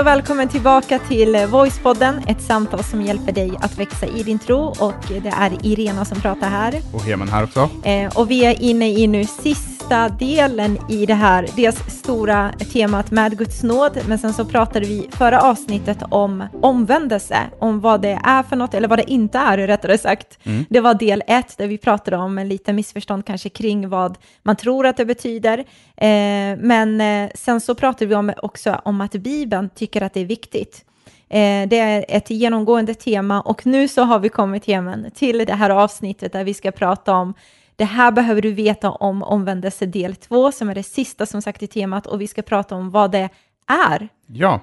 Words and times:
Hej 0.00 0.04
och 0.04 0.18
välkommen 0.18 0.48
tillbaka 0.48 0.98
till 0.98 1.46
Voicepodden, 1.46 2.22
ett 2.28 2.42
samtal 2.42 2.84
som 2.84 3.02
hjälper 3.02 3.32
dig 3.32 3.52
att 3.60 3.78
växa 3.78 4.06
i 4.06 4.22
din 4.22 4.38
tro 4.38 4.58
och 4.58 4.94
det 5.08 5.28
är 5.28 5.66
Irena 5.66 6.04
som 6.04 6.20
pratar 6.20 6.48
här. 6.48 6.74
Och 6.94 7.02
Heman 7.02 7.28
här 7.28 7.44
också. 7.44 7.70
Eh, 7.84 8.18
och 8.18 8.30
vi 8.30 8.44
är 8.44 8.62
inne 8.62 8.88
i 8.88 9.06
nu 9.06 9.24
sista 9.24 9.79
delen 10.18 10.78
i 10.88 11.06
det 11.06 11.14
här, 11.14 11.48
dels 11.56 11.76
stora 11.76 12.52
temat 12.72 13.10
med 13.10 13.38
Guds 13.38 13.62
nåd, 13.62 13.98
men 14.08 14.18
sen 14.18 14.32
så 14.32 14.44
pratade 14.44 14.86
vi 14.86 15.08
förra 15.12 15.40
avsnittet 15.40 15.98
om 16.10 16.44
omvändelse, 16.62 17.36
om 17.58 17.80
vad 17.80 18.02
det 18.02 18.20
är 18.24 18.42
för 18.42 18.56
något, 18.56 18.74
eller 18.74 18.88
vad 18.88 18.98
det 18.98 19.10
inte 19.10 19.38
är 19.38 19.58
rättare 19.58 19.98
sagt. 19.98 20.38
Mm. 20.42 20.64
Det 20.70 20.80
var 20.80 20.94
del 20.94 21.22
ett 21.26 21.58
där 21.58 21.66
vi 21.66 21.78
pratade 21.78 22.16
om 22.16 22.38
en 22.38 22.48
liten 22.48 22.76
missförstånd 22.76 23.24
kanske 23.26 23.48
kring 23.48 23.88
vad 23.88 24.18
man 24.42 24.56
tror 24.56 24.86
att 24.86 24.96
det 24.96 25.04
betyder, 25.04 25.58
eh, 25.96 26.58
men 26.58 27.00
eh, 27.00 27.30
sen 27.34 27.60
så 27.60 27.74
pratade 27.74 28.06
vi 28.06 28.14
om, 28.14 28.32
också 28.36 28.80
om 28.84 29.00
att 29.00 29.12
Bibeln 29.12 29.70
tycker 29.74 30.02
att 30.02 30.14
det 30.14 30.20
är 30.20 30.24
viktigt. 30.24 30.84
Eh, 31.28 31.68
det 31.68 31.78
är 31.78 32.04
ett 32.08 32.30
genomgående 32.30 32.94
tema 32.94 33.40
och 33.40 33.66
nu 33.66 33.88
så 33.88 34.02
har 34.02 34.18
vi 34.18 34.28
kommit 34.28 34.66
hem 34.66 35.04
till 35.14 35.38
det 35.38 35.54
här 35.54 35.70
avsnittet 35.70 36.32
där 36.32 36.44
vi 36.44 36.54
ska 36.54 36.70
prata 36.70 37.14
om 37.14 37.34
det 37.80 37.86
här 37.86 38.12
behöver 38.12 38.42
du 38.42 38.52
veta 38.52 38.90
om 38.90 39.22
omvändelse 39.22 39.86
del 39.86 40.16
2 40.16 40.52
som 40.52 40.68
är 40.68 40.74
det 40.74 40.82
sista 40.82 41.26
som 41.26 41.42
sagt 41.42 41.62
i 41.62 41.66
temat 41.66 42.06
och 42.06 42.20
vi 42.20 42.26
ska 42.26 42.42
prata 42.42 42.74
om 42.74 42.90
vad 42.90 43.12
det 43.12 43.28
är. 43.66 44.08
Ja, 44.26 44.60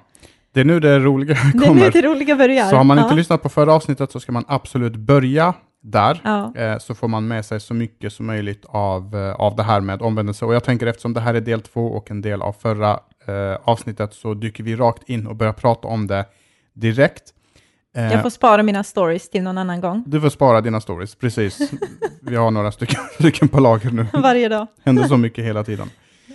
det 0.51 0.59
är 0.59 0.65
nu 0.65 0.79
det 0.79 0.99
roliga 0.99 1.35
kommer. 1.35 1.59
Det 1.63 1.67
är 1.67 1.73
nu 1.73 1.89
det 1.89 2.01
roliga 2.01 2.35
börjar. 2.35 2.69
Så 2.69 2.75
har 2.75 2.83
man 2.83 2.97
inte 2.97 3.13
ja. 3.13 3.15
lyssnat 3.15 3.43
på 3.43 3.49
förra 3.49 3.73
avsnittet 3.73 4.11
så 4.11 4.19
ska 4.19 4.31
man 4.31 4.45
absolut 4.47 4.95
börja 4.95 5.53
där, 5.81 6.21
ja. 6.23 6.55
eh, 6.55 6.77
så 6.77 6.95
får 6.95 7.07
man 7.07 7.27
med 7.27 7.45
sig 7.45 7.59
så 7.59 7.73
mycket 7.73 8.13
som 8.13 8.25
möjligt 8.25 8.65
av, 8.65 9.15
eh, 9.15 9.35
av 9.35 9.55
det 9.55 9.63
här 9.63 9.81
med 9.81 10.01
omvändelse. 10.01 10.45
Och 10.45 10.55
jag 10.55 10.63
tänker 10.63 10.87
eftersom 10.87 11.13
det 11.13 11.21
här 11.21 11.33
är 11.33 11.41
del 11.41 11.61
två 11.61 11.87
och 11.87 12.11
en 12.11 12.21
del 12.21 12.41
av 12.41 12.53
förra 12.53 12.99
eh, 13.27 13.57
avsnittet 13.63 14.13
så 14.13 14.33
dyker 14.33 14.63
vi 14.63 14.75
rakt 14.75 15.09
in 15.09 15.27
och 15.27 15.35
börjar 15.35 15.53
prata 15.53 15.87
om 15.87 16.07
det 16.07 16.25
direkt. 16.73 17.33
Eh, 17.97 18.13
jag 18.13 18.21
får 18.21 18.29
spara 18.29 18.63
mina 18.63 18.83
stories 18.83 19.29
till 19.29 19.43
någon 19.43 19.57
annan 19.57 19.81
gång. 19.81 20.03
Du 20.07 20.21
får 20.21 20.29
spara 20.29 20.61
dina 20.61 20.81
stories, 20.81 21.15
precis. 21.15 21.71
vi 22.21 22.35
har 22.35 22.51
några 22.51 22.71
stycken, 22.71 22.99
stycken 23.19 23.47
på 23.47 23.59
lager 23.59 23.91
nu. 23.91 24.05
Varje 24.13 24.49
dag. 24.49 24.67
händer 24.83 25.03
så 25.03 25.17
mycket 25.17 25.45
hela 25.45 25.63
tiden. 25.63 25.89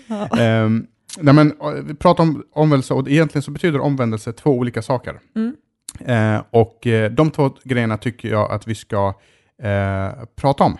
Ja. 0.06 0.38
Ehm, 0.38 0.86
nej 1.18 1.34
men, 1.34 1.54
vi 1.84 1.94
pratar 1.94 2.22
om 2.22 2.44
omvändelse 2.52 2.94
och 2.94 3.08
egentligen 3.08 3.42
så 3.42 3.50
betyder 3.50 3.80
omvändelse 3.80 4.32
två 4.32 4.50
olika 4.50 4.82
saker. 4.82 5.20
Mm. 5.36 5.56
Eh, 6.00 6.42
och 6.50 6.86
eh, 6.86 7.10
de 7.10 7.30
två 7.30 7.50
grejerna 7.64 7.98
tycker 7.98 8.28
jag 8.28 8.52
att 8.52 8.66
vi 8.66 8.74
ska 8.74 9.14
eh, 9.62 10.24
prata 10.36 10.64
om. 10.64 10.78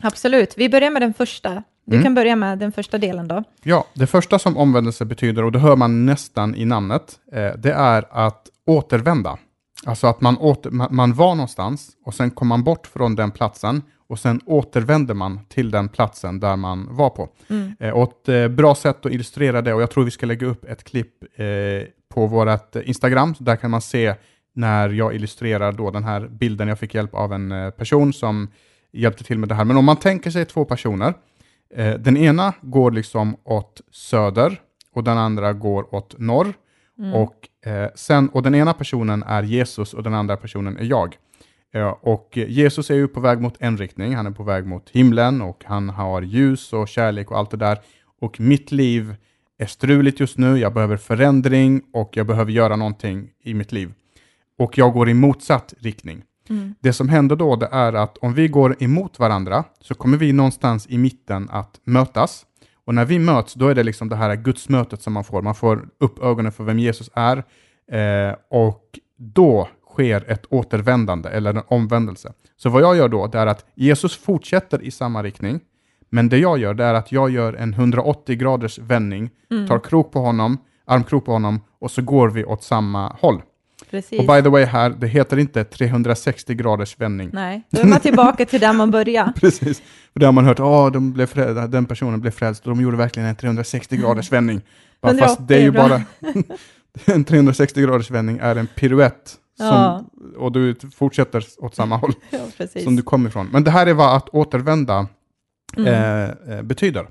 Absolut. 0.00 0.54
Vi 0.56 0.68
börjar 0.68 0.90
med 0.90 1.02
den 1.02 1.14
första. 1.14 1.62
Du 1.84 1.96
mm. 1.96 2.04
kan 2.04 2.14
börja 2.14 2.36
med 2.36 2.58
den 2.58 2.72
första 2.72 2.98
delen 2.98 3.28
då. 3.28 3.44
Ja, 3.62 3.84
det 3.94 4.06
första 4.06 4.38
som 4.38 4.56
omvändelse 4.56 5.04
betyder, 5.04 5.44
och 5.44 5.52
det 5.52 5.58
hör 5.58 5.76
man 5.76 6.06
nästan 6.06 6.54
i 6.54 6.64
namnet, 6.64 7.18
eh, 7.32 7.50
det 7.58 7.72
är 7.72 8.04
att 8.10 8.48
återvända. 8.66 9.38
Alltså 9.86 10.06
att 10.06 10.20
man, 10.20 10.36
åter, 10.36 10.70
man, 10.70 11.14
var 11.14 11.34
någonstans 11.34 11.90
och 12.04 12.14
sen 12.14 12.30
kom 12.30 12.48
man 12.48 12.64
bort 12.64 12.86
från 12.86 13.14
den 13.14 13.30
platsen 13.30 13.82
och 14.06 14.18
sen 14.18 14.40
återvänder 14.46 15.14
man 15.14 15.40
till 15.48 15.70
den 15.70 15.88
platsen 15.88 16.40
där 16.40 16.56
man 16.56 16.88
var 16.90 17.10
på. 17.10 17.28
Mm. 17.48 17.74
Eh, 17.80 17.90
och 17.90 18.02
ett 18.10 18.28
eh, 18.28 18.48
bra 18.48 18.74
sätt 18.74 19.06
att 19.06 19.12
illustrera 19.12 19.62
det, 19.62 19.74
och 19.74 19.82
jag 19.82 19.90
tror 19.90 20.04
vi 20.04 20.10
ska 20.10 20.26
lägga 20.26 20.46
upp 20.46 20.64
ett 20.64 20.84
klipp 20.84 21.22
eh, 21.34 21.46
på 22.14 22.26
vårt 22.26 22.76
Instagram, 22.76 23.34
där 23.38 23.56
kan 23.56 23.70
man 23.70 23.80
se 23.80 24.14
när 24.54 24.88
jag 24.88 25.14
illustrerar 25.14 25.72
då 25.72 25.90
den 25.90 26.04
här 26.04 26.28
bilden. 26.28 26.68
Jag 26.68 26.78
fick 26.78 26.94
hjälp 26.94 27.14
av 27.14 27.32
en 27.32 27.52
eh, 27.52 27.70
person 27.70 28.12
som 28.12 28.48
hjälpte 28.92 29.24
till 29.24 29.38
med 29.38 29.48
det 29.48 29.54
här. 29.54 29.64
Men 29.64 29.76
om 29.76 29.84
man 29.84 29.96
tänker 29.96 30.30
sig 30.30 30.44
två 30.44 30.64
personer, 30.64 31.14
eh, 31.74 31.94
den 31.94 32.16
ena 32.16 32.52
går 32.60 32.90
liksom 32.90 33.36
åt 33.44 33.80
söder 33.90 34.60
och 34.94 35.04
den 35.04 35.18
andra 35.18 35.52
går 35.52 35.94
åt 35.94 36.18
norr. 36.18 36.52
Mm. 37.02 37.14
Och, 37.14 37.48
eh, 37.66 37.90
sen, 37.94 38.28
och 38.28 38.42
den 38.42 38.54
ena 38.54 38.72
personen 38.72 39.22
är 39.22 39.42
Jesus 39.42 39.94
och 39.94 40.02
den 40.02 40.14
andra 40.14 40.36
personen 40.36 40.76
är 40.76 40.84
jag. 40.84 41.16
Eh, 41.74 41.94
och 42.00 42.36
Jesus 42.36 42.90
är 42.90 42.94
ju 42.94 43.08
på 43.08 43.20
väg 43.20 43.40
mot 43.40 43.54
en 43.58 43.78
riktning, 43.78 44.14
han 44.14 44.26
är 44.26 44.30
på 44.30 44.42
väg 44.42 44.66
mot 44.66 44.90
himlen 44.90 45.42
och 45.42 45.64
han 45.66 45.88
har 45.88 46.22
ljus 46.22 46.72
och 46.72 46.88
kärlek 46.88 47.30
och 47.30 47.38
allt 47.38 47.50
det 47.50 47.56
där. 47.56 47.78
Och 48.20 48.40
mitt 48.40 48.72
liv 48.72 49.14
är 49.58 49.66
struligt 49.66 50.20
just 50.20 50.38
nu, 50.38 50.58
jag 50.58 50.74
behöver 50.74 50.96
förändring 50.96 51.82
och 51.92 52.16
jag 52.16 52.26
behöver 52.26 52.52
göra 52.52 52.76
någonting 52.76 53.30
i 53.44 53.54
mitt 53.54 53.72
liv 53.72 53.92
och 54.58 54.78
jag 54.78 54.92
går 54.92 55.08
i 55.08 55.14
motsatt 55.14 55.74
riktning. 55.78 56.22
Mm. 56.48 56.74
Det 56.80 56.92
som 56.92 57.08
händer 57.08 57.36
då 57.36 57.56
det 57.56 57.68
är 57.72 57.92
att 57.92 58.18
om 58.18 58.34
vi 58.34 58.48
går 58.48 58.76
emot 58.82 59.18
varandra 59.18 59.64
så 59.80 59.94
kommer 59.94 60.16
vi 60.16 60.32
någonstans 60.32 60.86
i 60.86 60.98
mitten 60.98 61.48
att 61.50 61.80
mötas. 61.84 62.46
Och 62.86 62.94
när 62.94 63.04
vi 63.04 63.18
möts, 63.18 63.54
då 63.54 63.68
är 63.68 63.74
det 63.74 63.82
liksom 63.82 64.08
det 64.08 64.16
här 64.16 64.36
gudsmötet 64.36 65.02
som 65.02 65.12
man 65.12 65.24
får. 65.24 65.42
Man 65.42 65.54
får 65.54 65.88
upp 65.98 66.22
ögonen 66.22 66.52
för 66.52 66.64
vem 66.64 66.78
Jesus 66.78 67.10
är 67.14 67.36
eh, 67.92 68.36
och 68.50 68.98
då 69.16 69.68
sker 69.90 70.30
ett 70.30 70.46
återvändande 70.50 71.28
eller 71.28 71.50
en 71.54 71.62
omvändelse. 71.68 72.32
Så 72.56 72.70
vad 72.70 72.82
jag 72.82 72.96
gör 72.96 73.08
då, 73.08 73.26
det 73.26 73.38
är 73.38 73.46
att 73.46 73.66
Jesus 73.74 74.16
fortsätter 74.16 74.82
i 74.82 74.90
samma 74.90 75.22
riktning, 75.22 75.60
men 76.10 76.28
det 76.28 76.38
jag 76.38 76.58
gör, 76.58 76.74
det 76.74 76.84
är 76.84 76.94
att 76.94 77.12
jag 77.12 77.30
gör 77.30 77.52
en 77.52 77.74
180 77.74 78.36
graders 78.36 78.78
vändning, 78.78 79.30
mm. 79.50 79.68
tar 79.68 79.78
krok 79.78 80.12
på 80.12 80.18
honom, 80.18 80.58
armkrok 80.86 81.24
på 81.24 81.32
honom 81.32 81.60
och 81.80 81.90
så 81.90 82.02
går 82.02 82.28
vi 82.28 82.44
åt 82.44 82.62
samma 82.62 83.08
håll. 83.20 83.42
Precis. 83.92 84.18
Och 84.18 84.26
by 84.26 84.42
the 84.42 84.48
way 84.48 84.64
här, 84.64 84.90
det 84.90 85.06
heter 85.06 85.38
inte 85.38 85.64
360 85.64 86.54
graders 86.54 87.00
vändning. 87.00 87.30
Nej, 87.32 87.62
då 87.70 87.80
är 87.80 87.84
man 87.84 88.00
tillbaka 88.00 88.44
till 88.46 88.60
där 88.60 88.72
man 88.72 88.90
började. 88.90 89.32
Precis, 89.40 89.82
för 90.12 90.20
det 90.20 90.26
har 90.26 90.32
man 90.32 90.44
hört, 90.44 90.60
oh, 90.60 90.90
de 90.90 91.12
blev 91.12 91.30
den 91.70 91.86
personen 91.86 92.20
blev 92.20 92.30
frälst 92.30 92.66
och 92.66 92.70
de 92.70 92.80
gjorde 92.80 92.96
verkligen 92.96 93.28
en 93.28 93.36
360 93.36 93.96
graders 93.96 94.32
vändning. 94.32 94.60
Bara, 95.02 95.14
fast 95.14 95.48
det 95.48 95.56
är 95.56 95.60
ju 95.60 95.70
bara, 95.70 96.02
en 97.04 97.24
360 97.24 97.82
graders 97.82 98.10
vändning 98.10 98.38
är 98.42 98.56
en 98.56 98.66
piruett 98.66 99.36
som, 99.56 99.66
ja. 99.66 100.04
och 100.36 100.52
du 100.52 100.74
fortsätter 100.94 101.44
åt 101.58 101.74
samma 101.74 101.96
håll 101.96 102.12
ja, 102.30 102.66
som 102.82 102.96
du 102.96 103.02
kom 103.02 103.26
ifrån. 103.26 103.48
Men 103.52 103.64
det 103.64 103.70
här 103.70 103.86
är 103.86 103.94
vad 103.94 104.16
att 104.16 104.28
återvända 104.28 105.06
mm. 105.76 105.86
eh, 105.86 106.56
eh 106.56 106.62
betyder. 106.62 107.06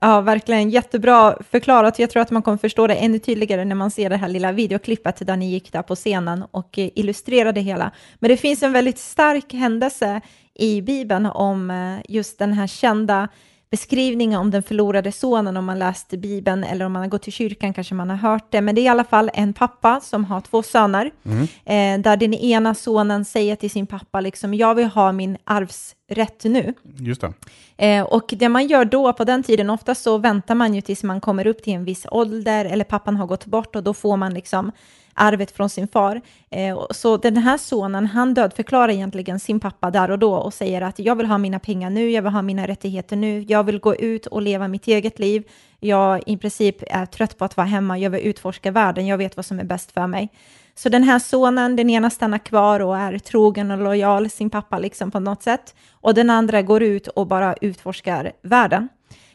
Ja, 0.00 0.20
verkligen 0.20 0.70
jättebra 0.70 1.36
förklarat. 1.50 1.98
Jag 1.98 2.10
tror 2.10 2.22
att 2.22 2.30
man 2.30 2.42
kommer 2.42 2.58
förstå 2.58 2.86
det 2.86 2.94
ännu 2.94 3.18
tydligare 3.18 3.64
när 3.64 3.74
man 3.74 3.90
ser 3.90 4.10
det 4.10 4.16
här 4.16 4.28
lilla 4.28 4.52
videoklippet 4.52 5.26
där 5.26 5.36
ni 5.36 5.50
gick 5.50 5.72
där 5.72 5.82
på 5.82 5.94
scenen 5.94 6.44
och 6.50 6.78
eh, 6.78 6.90
illustrerade 6.94 7.60
hela. 7.60 7.90
Men 8.18 8.28
det 8.28 8.36
finns 8.36 8.62
en 8.62 8.72
väldigt 8.72 8.98
stark 8.98 9.52
händelse 9.52 10.20
i 10.54 10.82
Bibeln 10.82 11.26
om 11.26 11.70
eh, 11.70 11.98
just 12.08 12.38
den 12.38 12.52
här 12.52 12.66
kända 12.66 13.28
beskrivningen 13.74 14.40
om 14.40 14.50
den 14.50 14.62
förlorade 14.62 15.12
sonen 15.12 15.56
om 15.56 15.64
man 15.64 15.78
läst 15.78 16.10
Bibeln 16.10 16.64
eller 16.64 16.84
om 16.84 16.92
man 16.92 17.02
har 17.02 17.08
gått 17.08 17.22
till 17.22 17.32
kyrkan 17.32 17.74
kanske 17.74 17.94
man 17.94 18.10
har 18.10 18.16
hört 18.16 18.46
det. 18.50 18.60
Men 18.60 18.74
det 18.74 18.80
är 18.80 18.82
i 18.82 18.88
alla 18.88 19.04
fall 19.04 19.30
en 19.34 19.52
pappa 19.52 20.00
som 20.00 20.24
har 20.24 20.40
två 20.40 20.62
söner 20.62 21.10
mm. 21.24 21.42
eh, 21.42 22.02
där 22.02 22.16
den 22.16 22.34
ena 22.34 22.74
sonen 22.74 23.24
säger 23.24 23.56
till 23.56 23.70
sin 23.70 23.86
pappa 23.86 24.20
liksom 24.20 24.54
jag 24.54 24.74
vill 24.74 24.86
ha 24.86 25.12
min 25.12 25.36
arvsrätt 25.44 26.44
nu. 26.44 26.74
Just 26.98 27.20
det. 27.20 27.32
Eh, 27.76 28.02
och 28.02 28.34
det 28.36 28.48
man 28.48 28.66
gör 28.66 28.84
då 28.84 29.12
på 29.12 29.24
den 29.24 29.42
tiden, 29.42 29.70
ofta 29.70 29.94
så 29.94 30.18
väntar 30.18 30.54
man 30.54 30.74
ju 30.74 30.80
tills 30.80 31.02
man 31.02 31.20
kommer 31.20 31.46
upp 31.46 31.62
till 31.62 31.72
en 31.72 31.84
viss 31.84 32.06
ålder 32.10 32.64
eller 32.64 32.84
pappan 32.84 33.16
har 33.16 33.26
gått 33.26 33.46
bort 33.46 33.76
och 33.76 33.82
då 33.82 33.94
får 33.94 34.16
man 34.16 34.34
liksom 34.34 34.72
arvet 35.14 35.50
från 35.50 35.70
sin 35.70 35.88
far. 35.88 36.20
Eh, 36.50 36.82
så 36.90 37.16
den 37.16 37.36
här 37.36 37.58
sonen, 37.58 38.06
han 38.06 38.34
dödförklarar 38.34 38.90
egentligen 38.90 39.40
sin 39.40 39.60
pappa 39.60 39.90
där 39.90 40.10
och 40.10 40.18
då 40.18 40.34
och 40.34 40.54
säger 40.54 40.82
att 40.82 40.98
jag 40.98 41.16
vill 41.16 41.26
ha 41.26 41.38
mina 41.38 41.58
pengar 41.58 41.90
nu, 41.90 42.10
jag 42.10 42.22
vill 42.22 42.32
ha 42.32 42.42
mina 42.42 42.66
rättigheter 42.66 43.16
nu, 43.16 43.44
jag 43.48 43.64
vill 43.64 43.78
gå 43.78 43.94
ut 43.94 44.26
och 44.26 44.42
leva 44.42 44.68
mitt 44.68 44.86
eget 44.86 45.18
liv. 45.18 45.42
Jag 45.80 46.22
i 46.26 46.36
princip 46.36 46.76
är 46.86 47.06
trött 47.06 47.38
på 47.38 47.44
att 47.44 47.56
vara 47.56 47.66
hemma, 47.66 47.98
jag 47.98 48.10
vill 48.10 48.26
utforska 48.26 48.70
världen, 48.70 49.06
jag 49.06 49.18
vet 49.18 49.36
vad 49.36 49.46
som 49.46 49.60
är 49.60 49.64
bäst 49.64 49.92
för 49.92 50.06
mig. 50.06 50.30
Så 50.74 50.88
den 50.88 51.02
här 51.02 51.18
sonen, 51.18 51.76
den 51.76 51.90
ena 51.90 52.10
stannar 52.10 52.38
kvar 52.38 52.80
och 52.80 52.96
är 52.96 53.18
trogen 53.18 53.70
och 53.70 53.78
lojal 53.78 54.30
sin 54.30 54.50
pappa 54.50 54.78
liksom 54.78 55.10
på 55.10 55.20
något 55.20 55.42
sätt. 55.42 55.74
Och 55.92 56.14
den 56.14 56.30
andra 56.30 56.62
går 56.62 56.82
ut 56.82 57.08
och 57.08 57.26
bara 57.26 57.54
utforskar 57.60 58.32
världen. 58.42 58.88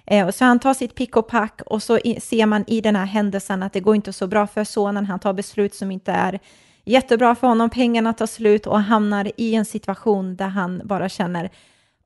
Eh, 0.10 0.30
så 0.30 0.46
han 0.46 0.60
tar 0.60 0.74
sitt 0.74 0.96
pick 0.96 1.18
och 1.18 1.28
pack 1.28 1.62
och 1.66 1.84
så 1.84 2.00
ser 2.20 2.46
man 2.46 2.64
i 2.68 2.82
den 2.82 2.96
här 2.96 3.06
händelsen 3.06 3.64
att 3.64 3.74
det 3.74 3.80
går 3.80 3.96
inte 3.96 4.14
så 4.14 4.28
bra 4.28 4.48
för 4.48 4.64
sonen. 4.64 5.06
Han 5.06 5.20
tar 5.20 5.34
beslut 5.34 5.76
som 5.76 5.92
inte 5.92 6.12
är 6.12 6.40
jättebra 6.86 7.36
för 7.36 7.48
honom. 7.48 7.70
Pengarna 7.70 8.14
tar 8.14 8.26
slut 8.26 8.68
och 8.68 8.82
hamnar 8.82 9.32
i 9.38 9.56
en 9.56 9.66
situation 9.66 10.36
där 10.36 10.48
han 10.48 10.82
bara 10.84 11.10
känner 11.10 11.50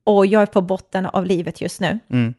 och 0.03 0.25
jag 0.25 0.41
är 0.41 0.45
på 0.45 0.61
botten 0.61 1.05
av 1.05 1.25
livet 1.25 1.61
just 1.61 1.81
nu. 1.81 1.99
Mm. 2.09 2.33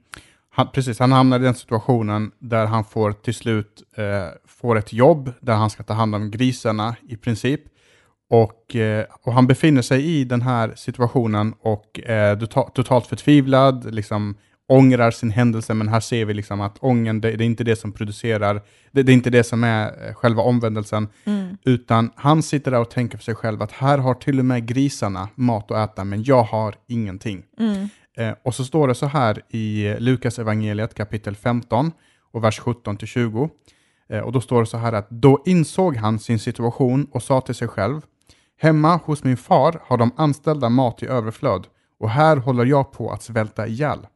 Han, 0.50 0.68
precis, 0.72 0.98
han 0.98 1.12
hamnar 1.12 1.40
i 1.40 1.42
den 1.42 1.54
situationen 1.54 2.30
där 2.38 2.66
han 2.66 2.84
får 2.84 3.12
till 3.12 3.34
slut 3.34 3.82
eh, 3.96 4.04
får 4.46 4.78
ett 4.78 4.92
jobb 4.92 5.32
där 5.40 5.54
han 5.54 5.70
ska 5.70 5.82
ta 5.82 5.94
hand 5.94 6.14
om 6.14 6.30
grisarna 6.30 6.96
i 7.08 7.16
princip. 7.16 7.60
Och, 8.30 8.76
eh, 8.76 9.04
och 9.22 9.32
han 9.32 9.46
befinner 9.46 9.82
sig 9.82 10.04
i 10.04 10.24
den 10.24 10.42
här 10.42 10.72
situationen 10.76 11.54
och 11.60 12.00
eh, 12.04 12.12
är 12.12 12.46
totalt 12.70 13.06
förtvivlad, 13.06 13.94
liksom 13.94 14.36
ångrar 14.68 15.10
sin 15.10 15.30
händelse, 15.30 15.74
men 15.74 15.88
här 15.88 16.00
ser 16.00 16.24
vi 16.24 16.34
liksom 16.34 16.60
att 16.60 16.76
ången, 16.80 17.20
det, 17.20 17.30
det 17.30 17.44
är 17.44 17.46
inte 17.46 17.64
det 17.64 17.76
som 17.76 17.92
producerar, 17.92 18.62
det, 18.92 19.02
det, 19.02 19.12
är 19.12 19.14
inte 19.14 19.30
det 19.30 19.44
som 19.44 19.64
är 19.64 20.08
eh, 20.08 20.14
själva 20.14 20.42
omvändelsen, 20.42 21.08
mm. 21.24 21.56
utan 21.64 22.10
han 22.14 22.42
sitter 22.42 22.70
där 22.70 22.80
och 22.80 22.90
tänker 22.90 23.18
för 23.18 23.24
sig 23.24 23.34
själv 23.34 23.62
att 23.62 23.72
här 23.72 23.98
har 23.98 24.14
till 24.14 24.38
och 24.38 24.44
med 24.44 24.66
grisarna 24.66 25.28
mat 25.34 25.70
att 25.70 25.90
äta, 25.90 26.04
men 26.04 26.22
jag 26.22 26.42
har 26.42 26.74
ingenting. 26.88 27.42
Mm. 27.58 27.88
Eh, 28.16 28.34
och 28.44 28.54
så 28.54 28.64
står 28.64 28.88
det 28.88 28.94
så 28.94 29.06
här 29.06 29.42
i 29.50 29.96
Lukas 29.98 30.38
evangeliet 30.38 30.94
kapitel 30.94 31.36
15 31.36 31.92
och 32.32 32.44
vers 32.44 32.60
17-20, 32.60 33.50
Eh, 34.08 34.20
och 34.20 34.32
då 34.32 34.40
står 34.40 34.60
det 34.60 34.66
så 34.66 34.76
här 34.76 34.92
att 34.92 35.10
då 35.10 35.42
insåg 35.46 35.96
han 35.96 36.18
sin 36.18 36.38
situation 36.38 37.08
och 37.12 37.22
sa 37.22 37.40
till 37.40 37.54
sig 37.54 37.68
själv 37.68 38.00
Hemma 38.56 38.96
hos 38.96 39.24
min 39.24 39.36
far 39.36 39.80
har 39.86 39.96
de 39.96 40.10
anställda 40.16 40.68
mat 40.68 41.02
i 41.02 41.06
överflöd 41.06 41.66
och 42.00 42.10
här 42.10 42.36
håller 42.36 42.64
jag 42.64 42.92
på 42.92 43.10
att 43.10 43.22
svälta 43.22 43.66
ihjäl. 43.66 44.06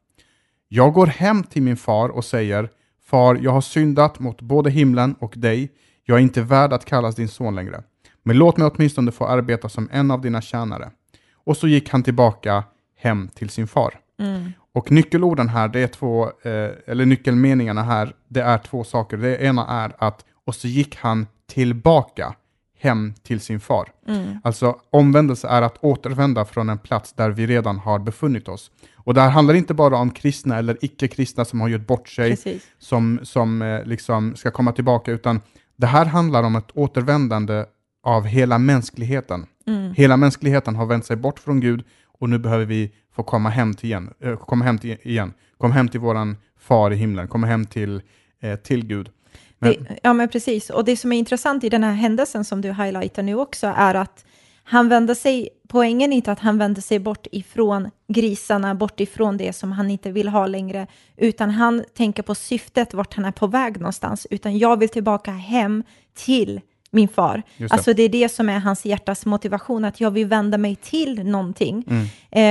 Jag 0.68 0.92
går 0.92 1.06
hem 1.06 1.42
till 1.42 1.62
min 1.62 1.76
far 1.76 2.08
och 2.08 2.24
säger 2.24 2.68
Far, 3.04 3.38
jag 3.42 3.50
har 3.50 3.60
syndat 3.60 4.18
mot 4.18 4.42
både 4.42 4.70
himlen 4.70 5.14
och 5.18 5.34
dig. 5.36 5.72
Jag 6.04 6.18
är 6.18 6.22
inte 6.22 6.42
värd 6.42 6.72
att 6.72 6.84
kallas 6.84 7.14
din 7.14 7.28
son 7.28 7.54
längre. 7.54 7.82
Men 8.22 8.38
låt 8.38 8.56
mig 8.56 8.70
åtminstone 8.74 9.12
få 9.12 9.26
arbeta 9.26 9.68
som 9.68 9.88
en 9.92 10.10
av 10.10 10.20
dina 10.20 10.40
tjänare. 10.40 10.90
Och 11.34 11.56
så 11.56 11.68
gick 11.68 11.90
han 11.90 12.02
tillbaka 12.02 12.64
hem 12.96 13.28
till 13.34 13.50
sin 13.50 13.66
far. 13.66 13.94
Mm. 14.20 14.52
Och 14.72 14.90
nyckelorden 14.90 15.48
här, 15.48 15.68
det 15.68 15.80
är 15.80 15.86
två, 15.86 16.24
eh, 16.24 16.70
eller 16.86 17.06
nyckelmeningarna 17.06 17.82
här, 17.82 18.14
det 18.28 18.40
är 18.40 18.58
två 18.58 18.84
saker. 18.84 19.16
Det 19.16 19.42
ena 19.42 19.66
är 19.66 19.92
att, 19.98 20.24
och 20.46 20.54
så 20.54 20.68
gick 20.68 20.96
han 20.96 21.26
tillbaka 21.46 22.34
hem 22.78 23.14
till 23.22 23.40
sin 23.40 23.60
far. 23.60 23.88
Mm. 24.08 24.38
Alltså 24.44 24.76
omvändelse 24.90 25.48
är 25.48 25.62
att 25.62 25.78
återvända 25.80 26.44
från 26.44 26.68
en 26.68 26.78
plats 26.78 27.12
där 27.12 27.30
vi 27.30 27.46
redan 27.46 27.78
har 27.78 27.98
befunnit 27.98 28.48
oss. 28.48 28.70
Och 28.94 29.14
det 29.14 29.20
här 29.20 29.30
handlar 29.30 29.54
inte 29.54 29.74
bara 29.74 29.96
om 29.96 30.10
kristna 30.10 30.58
eller 30.58 30.76
icke-kristna 30.80 31.44
som 31.44 31.60
har 31.60 31.68
gjort 31.68 31.86
bort 31.86 32.08
sig, 32.08 32.30
Precis. 32.30 32.66
som, 32.78 33.20
som 33.22 33.62
eh, 33.62 33.84
liksom 33.84 34.36
ska 34.36 34.50
komma 34.50 34.72
tillbaka, 34.72 35.12
utan 35.12 35.40
det 35.76 35.86
här 35.86 36.04
handlar 36.04 36.42
om 36.42 36.56
ett 36.56 36.70
återvändande 36.74 37.64
av 38.02 38.24
hela 38.24 38.58
mänskligheten. 38.58 39.46
Mm. 39.66 39.94
Hela 39.94 40.16
mänskligheten 40.16 40.76
har 40.76 40.86
vänt 40.86 41.06
sig 41.06 41.16
bort 41.16 41.38
från 41.38 41.60
Gud 41.60 41.84
och 42.20 42.28
nu 42.28 42.38
behöver 42.38 42.64
vi 42.64 42.92
få 43.14 43.22
komma 43.22 43.48
hem 43.48 43.74
till 43.74 43.86
igen. 43.88 44.10
eh, 44.20 44.36
komma 44.36 44.64
hem 44.64 44.78
till 44.78 44.96
igen. 45.02 45.32
Kom 45.58 45.72
hem 45.72 45.88
till 45.88 46.00
våran 46.00 46.36
far 46.58 46.90
i 46.90 46.96
himlen, 46.96 47.28
komma 47.28 47.46
hem 47.46 47.66
till, 47.66 48.02
eh, 48.40 48.56
till 48.56 48.86
Gud. 48.86 49.10
Men, 49.58 49.72
Det, 49.72 49.98
ja, 50.02 50.12
men 50.12 50.28
precis. 50.28 50.70
Och 50.70 50.84
det 50.84 50.96
som 50.96 51.12
är 51.12 51.18
intressant 51.18 51.64
i 51.64 51.68
den 51.68 51.84
här 51.84 51.92
händelsen 51.92 52.44
som 52.44 52.60
du 52.60 52.72
highlightar 52.72 53.22
nu 53.22 53.34
också 53.34 53.72
är 53.76 53.94
att 53.94 54.24
han 54.64 54.88
vände 54.88 55.14
sig, 55.14 55.48
poängen 55.68 56.12
är 56.12 56.16
inte 56.16 56.32
att 56.32 56.38
han 56.38 56.58
vände 56.58 56.82
sig 56.82 56.98
bort 56.98 57.26
ifrån 57.32 57.90
grisarna, 58.08 58.74
bort 58.74 59.00
ifrån 59.00 59.36
det 59.36 59.52
som 59.52 59.72
han 59.72 59.90
inte 59.90 60.10
vill 60.10 60.28
ha 60.28 60.46
längre, 60.46 60.86
utan 61.16 61.50
han 61.50 61.84
tänker 61.94 62.22
på 62.22 62.34
syftet, 62.34 62.94
vart 62.94 63.14
han 63.14 63.24
är 63.24 63.32
på 63.32 63.46
väg 63.46 63.80
någonstans, 63.80 64.26
utan 64.30 64.58
jag 64.58 64.78
vill 64.78 64.88
tillbaka 64.88 65.30
hem 65.30 65.84
till 66.14 66.60
min 66.90 67.08
far. 67.08 67.42
Det. 67.56 67.72
Alltså 67.72 67.92
det 67.92 68.02
är 68.02 68.08
det 68.08 68.28
som 68.28 68.48
är 68.48 68.58
hans 68.58 68.84
hjärtas 68.84 69.26
motivation, 69.26 69.84
att 69.84 70.00
jag 70.00 70.10
vill 70.10 70.26
vända 70.26 70.58
mig 70.58 70.76
till 70.76 71.24
någonting. 71.24 71.84
Mm. 71.90 72.06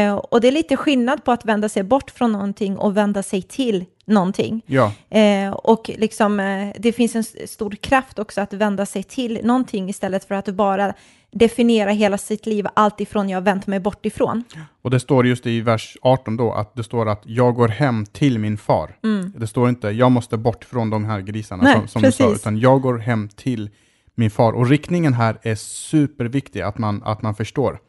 Eh, 0.09 0.15
och 0.15 0.41
det 0.41 0.47
är 0.47 0.51
lite 0.51 0.77
skillnad 0.77 1.23
på 1.23 1.31
att 1.31 1.45
vända 1.45 1.69
sig 1.69 1.83
bort 1.83 2.11
från 2.11 2.31
någonting 2.31 2.77
och 2.77 2.97
vända 2.97 3.23
sig 3.23 3.41
till 3.41 3.85
någonting. 4.05 4.61
ja, 4.65 4.93
Eh, 5.09 5.51
och 5.51 5.91
liksom, 5.97 6.39
eh, 6.39 6.69
det 6.79 6.91
finns 6.91 7.15
en 7.15 7.23
stor 7.47 7.71
kraft 7.71 8.19
också 8.19 8.41
att 8.41 8.53
vända 8.53 8.85
sig 8.85 9.03
till 9.03 9.39
någonting 9.43 9.89
istället 9.89 10.27
för 10.27 10.35
att 10.35 10.47
bara 10.47 10.93
definiera 11.31 11.91
hela 11.91 12.17
sitt 12.17 12.45
liv 12.45 12.67
allt 12.73 13.01
ifrån 13.01 13.29
jag 13.29 13.41
vänt 13.41 13.67
mig 13.67 13.79
bort 13.79 14.05
ifrån. 14.05 14.43
och 14.81 14.91
det 14.91 14.99
står 14.99 15.27
just 15.27 15.45
i 15.45 15.61
vers 15.61 15.97
18 16.01 16.37
då, 16.37 16.53
att 16.53 16.75
det 16.75 16.83
står 16.83 17.09
att 17.09 17.21
jag 17.25 17.55
går 17.55 17.67
hem 17.67 18.05
till 18.05 18.39
min 18.39 18.57
far. 18.57 18.95
Det 19.35 19.47
står 19.47 19.69
inte 19.69 19.87
jag 19.87 20.11
måste 20.11 20.37
bort 20.37 20.65
från 20.65 20.89
de 20.89 21.05
här 21.05 21.21
grisarna 21.21 21.63
Nej, 21.63 21.73
som, 21.73 21.87
som 21.87 22.01
du 22.01 22.11
sa, 22.11 22.31
utan 22.33 22.57
jag 22.57 22.81
går 22.81 22.97
hem 22.97 23.29
till 23.29 23.69
min 24.17 24.31
far. 24.31 24.53
Och 24.53 24.69
riktningen 24.69 25.13
här 25.13 25.37
är 25.41 25.55
superviktig 25.55 26.61
att 26.61 26.77
man, 26.77 27.03
att 27.03 27.21
man 27.21 27.35
förstår. 27.35 27.79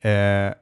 Eh, 0.00 0.54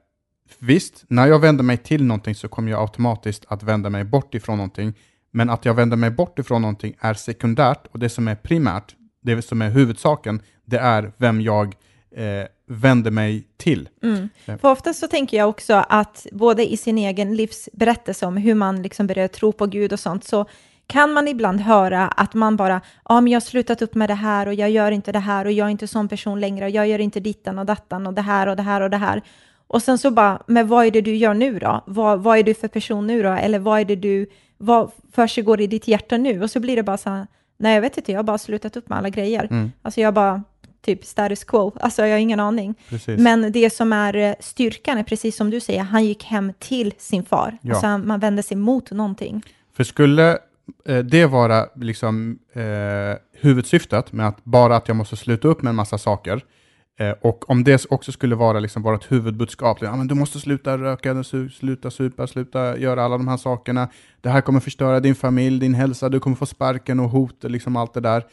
visst, 0.59 1.03
när 1.07 1.27
jag 1.27 1.39
vänder 1.39 1.63
mig 1.63 1.77
till 1.77 2.03
någonting 2.03 2.35
så 2.35 2.47
kommer 2.47 2.71
jag 2.71 2.81
automatiskt 2.81 3.45
att 3.47 3.63
vända 3.63 3.89
mig 3.89 4.03
bort 4.03 4.35
ifrån 4.35 4.57
någonting. 4.57 4.93
Men 5.31 5.49
att 5.49 5.65
jag 5.65 5.73
vänder 5.73 5.97
mig 5.97 6.09
bort 6.11 6.39
ifrån 6.39 6.61
någonting 6.61 6.95
är 6.99 7.13
sekundärt 7.13 7.87
och 7.91 7.99
det 7.99 8.09
som 8.09 8.27
är 8.27 8.35
primärt, 8.35 8.95
det 9.21 9.41
som 9.41 9.61
är 9.61 9.69
huvudsaken, 9.69 10.41
det 10.65 10.77
är 10.77 11.11
vem 11.17 11.41
jag 11.41 11.75
eh, 12.15 12.45
vänder 12.67 13.11
mig 13.11 13.47
till. 13.57 13.89
Ja. 14.45 14.57
För 14.57 14.71
ofta 14.71 14.93
så 14.93 15.07
tänker 15.07 15.37
jag 15.37 15.49
också 15.49 15.73
att 15.89 16.27
både 16.31 16.71
i 16.71 16.77
sin 16.77 16.97
egen 16.97 17.35
livsberättelse 17.35 18.25
om 18.25 18.37
hur 18.37 18.55
man 18.55 18.81
liksom 18.81 19.07
börjar 19.07 19.27
tro 19.27 19.51
på 19.51 19.65
Gud 19.65 19.93
och 19.93 19.99
sånt, 19.99 20.23
så 20.23 20.45
kan 20.87 21.13
man 21.13 21.27
ibland 21.27 21.61
höra 21.61 22.07
att 22.07 22.33
man 22.33 22.57
bara, 22.57 22.81
ja 23.09 23.21
men 23.21 23.31
jag 23.31 23.35
har 23.35 23.41
slutat 23.41 23.81
upp 23.81 23.95
med 23.95 24.09
det 24.09 24.13
här 24.13 24.47
och 24.47 24.53
jag 24.53 24.69
gör 24.69 24.91
inte 24.91 25.11
det 25.11 25.19
här 25.19 25.45
och 25.45 25.51
jag 25.51 25.67
är 25.67 25.71
inte 25.71 25.87
sån 25.87 26.07
person 26.07 26.39
längre 26.39 26.65
och 26.65 26.71
jag 26.71 26.87
gör 26.87 26.99
inte 26.99 27.19
dittan 27.19 27.59
och 27.59 27.65
dattan 27.65 28.07
och 28.07 28.13
det 28.13 28.21
här 28.21 28.47
och 28.47 28.55
det 28.55 28.63
här 28.63 28.81
och 28.81 28.89
det 28.89 28.97
här. 28.97 29.21
Och 29.67 29.81
sen 29.81 29.97
så 29.97 30.11
bara, 30.11 30.43
men 30.47 30.67
vad 30.67 30.85
är 30.85 30.91
det 30.91 31.01
du 31.01 31.15
gör 31.15 31.33
nu 31.33 31.59
då? 31.59 31.83
Vad, 31.85 32.23
vad 32.23 32.37
är 32.37 32.43
du 32.43 32.53
för 32.53 32.67
person 32.67 33.07
nu 33.07 33.23
då? 33.23 33.29
Eller 33.29 33.59
vad 33.59 33.79
är 33.79 33.85
det 33.85 33.95
du, 33.95 34.27
vad 34.57 34.91
försiggår 35.11 35.61
i 35.61 35.67
ditt 35.67 35.87
hjärta 35.87 36.17
nu? 36.17 36.43
Och 36.43 36.49
så 36.49 36.59
blir 36.59 36.75
det 36.75 36.83
bara 36.83 36.97
så 36.97 37.09
här, 37.09 37.27
nej 37.57 37.73
jag 37.73 37.81
vet 37.81 37.97
inte, 37.97 38.11
jag 38.11 38.19
har 38.19 38.23
bara 38.23 38.37
slutat 38.37 38.77
upp 38.77 38.89
med 38.89 38.97
alla 38.97 39.09
grejer. 39.09 39.43
Mm. 39.43 39.71
Alltså 39.81 40.01
jag 40.01 40.13
bara, 40.13 40.43
typ 40.81 41.05
status 41.05 41.43
quo, 41.43 41.71
alltså 41.79 42.01
jag 42.01 42.15
har 42.15 42.19
ingen 42.19 42.39
aning. 42.39 42.75
Precis. 42.89 43.19
Men 43.19 43.51
det 43.51 43.69
som 43.69 43.93
är 43.93 44.15
eh, 44.15 44.33
styrkan 44.39 44.97
är 44.97 45.03
precis 45.03 45.35
som 45.35 45.49
du 45.49 45.59
säger, 45.59 45.83
han 45.83 46.05
gick 46.05 46.23
hem 46.23 46.53
till 46.59 46.93
sin 46.97 47.25
far. 47.25 47.57
Ja. 47.61 47.73
Alltså 47.73 47.97
man 47.97 48.19
vände 48.19 48.43
sig 48.43 48.57
mot 48.57 48.91
någonting. 48.91 49.43
För 49.75 49.83
skulle 49.83 50.37
Eh, 50.85 50.99
det 50.99 51.25
vara 51.25 51.59
eh, 51.59 51.67
liksom 51.75 52.39
eh, 52.53 53.17
huvudsyftet 53.41 54.13
med 54.13 54.27
att 54.27 54.43
bara 54.43 54.75
att 54.75 54.87
jag 54.87 54.97
måste 54.97 55.15
sluta 55.15 55.47
upp 55.47 55.61
med 55.61 55.69
en 55.69 55.75
massa 55.75 55.97
saker 55.97 56.43
eh, 56.99 57.11
och 57.21 57.49
om 57.49 57.63
det 57.63 57.85
också 57.89 58.11
skulle 58.11 58.35
vara 58.35 58.59
liksom 58.59 58.83
vårt 58.83 59.11
huvudbudskap, 59.11 59.81
liksom, 59.81 59.93
ja, 59.93 59.97
men 59.97 60.07
du 60.07 60.15
måste 60.15 60.39
sluta 60.39 60.77
röka, 60.77 61.23
sluta 61.53 61.91
supa, 61.91 62.27
sluta 62.27 62.77
göra 62.77 63.03
alla 63.03 63.17
de 63.17 63.27
här 63.27 63.37
sakerna, 63.37 63.89
det 64.21 64.29
här 64.29 64.41
kommer 64.41 64.59
förstöra 64.59 64.99
din 64.99 65.15
familj, 65.15 65.59
din 65.59 65.73
hälsa, 65.73 66.09
du 66.09 66.19
kommer 66.19 66.35
få 66.35 66.45
sparken 66.45 66.99
och 66.99 67.09
hot, 67.09 67.43
liksom 67.43 67.75
allt 67.75 67.93
det 67.93 68.01
där. 68.01 68.25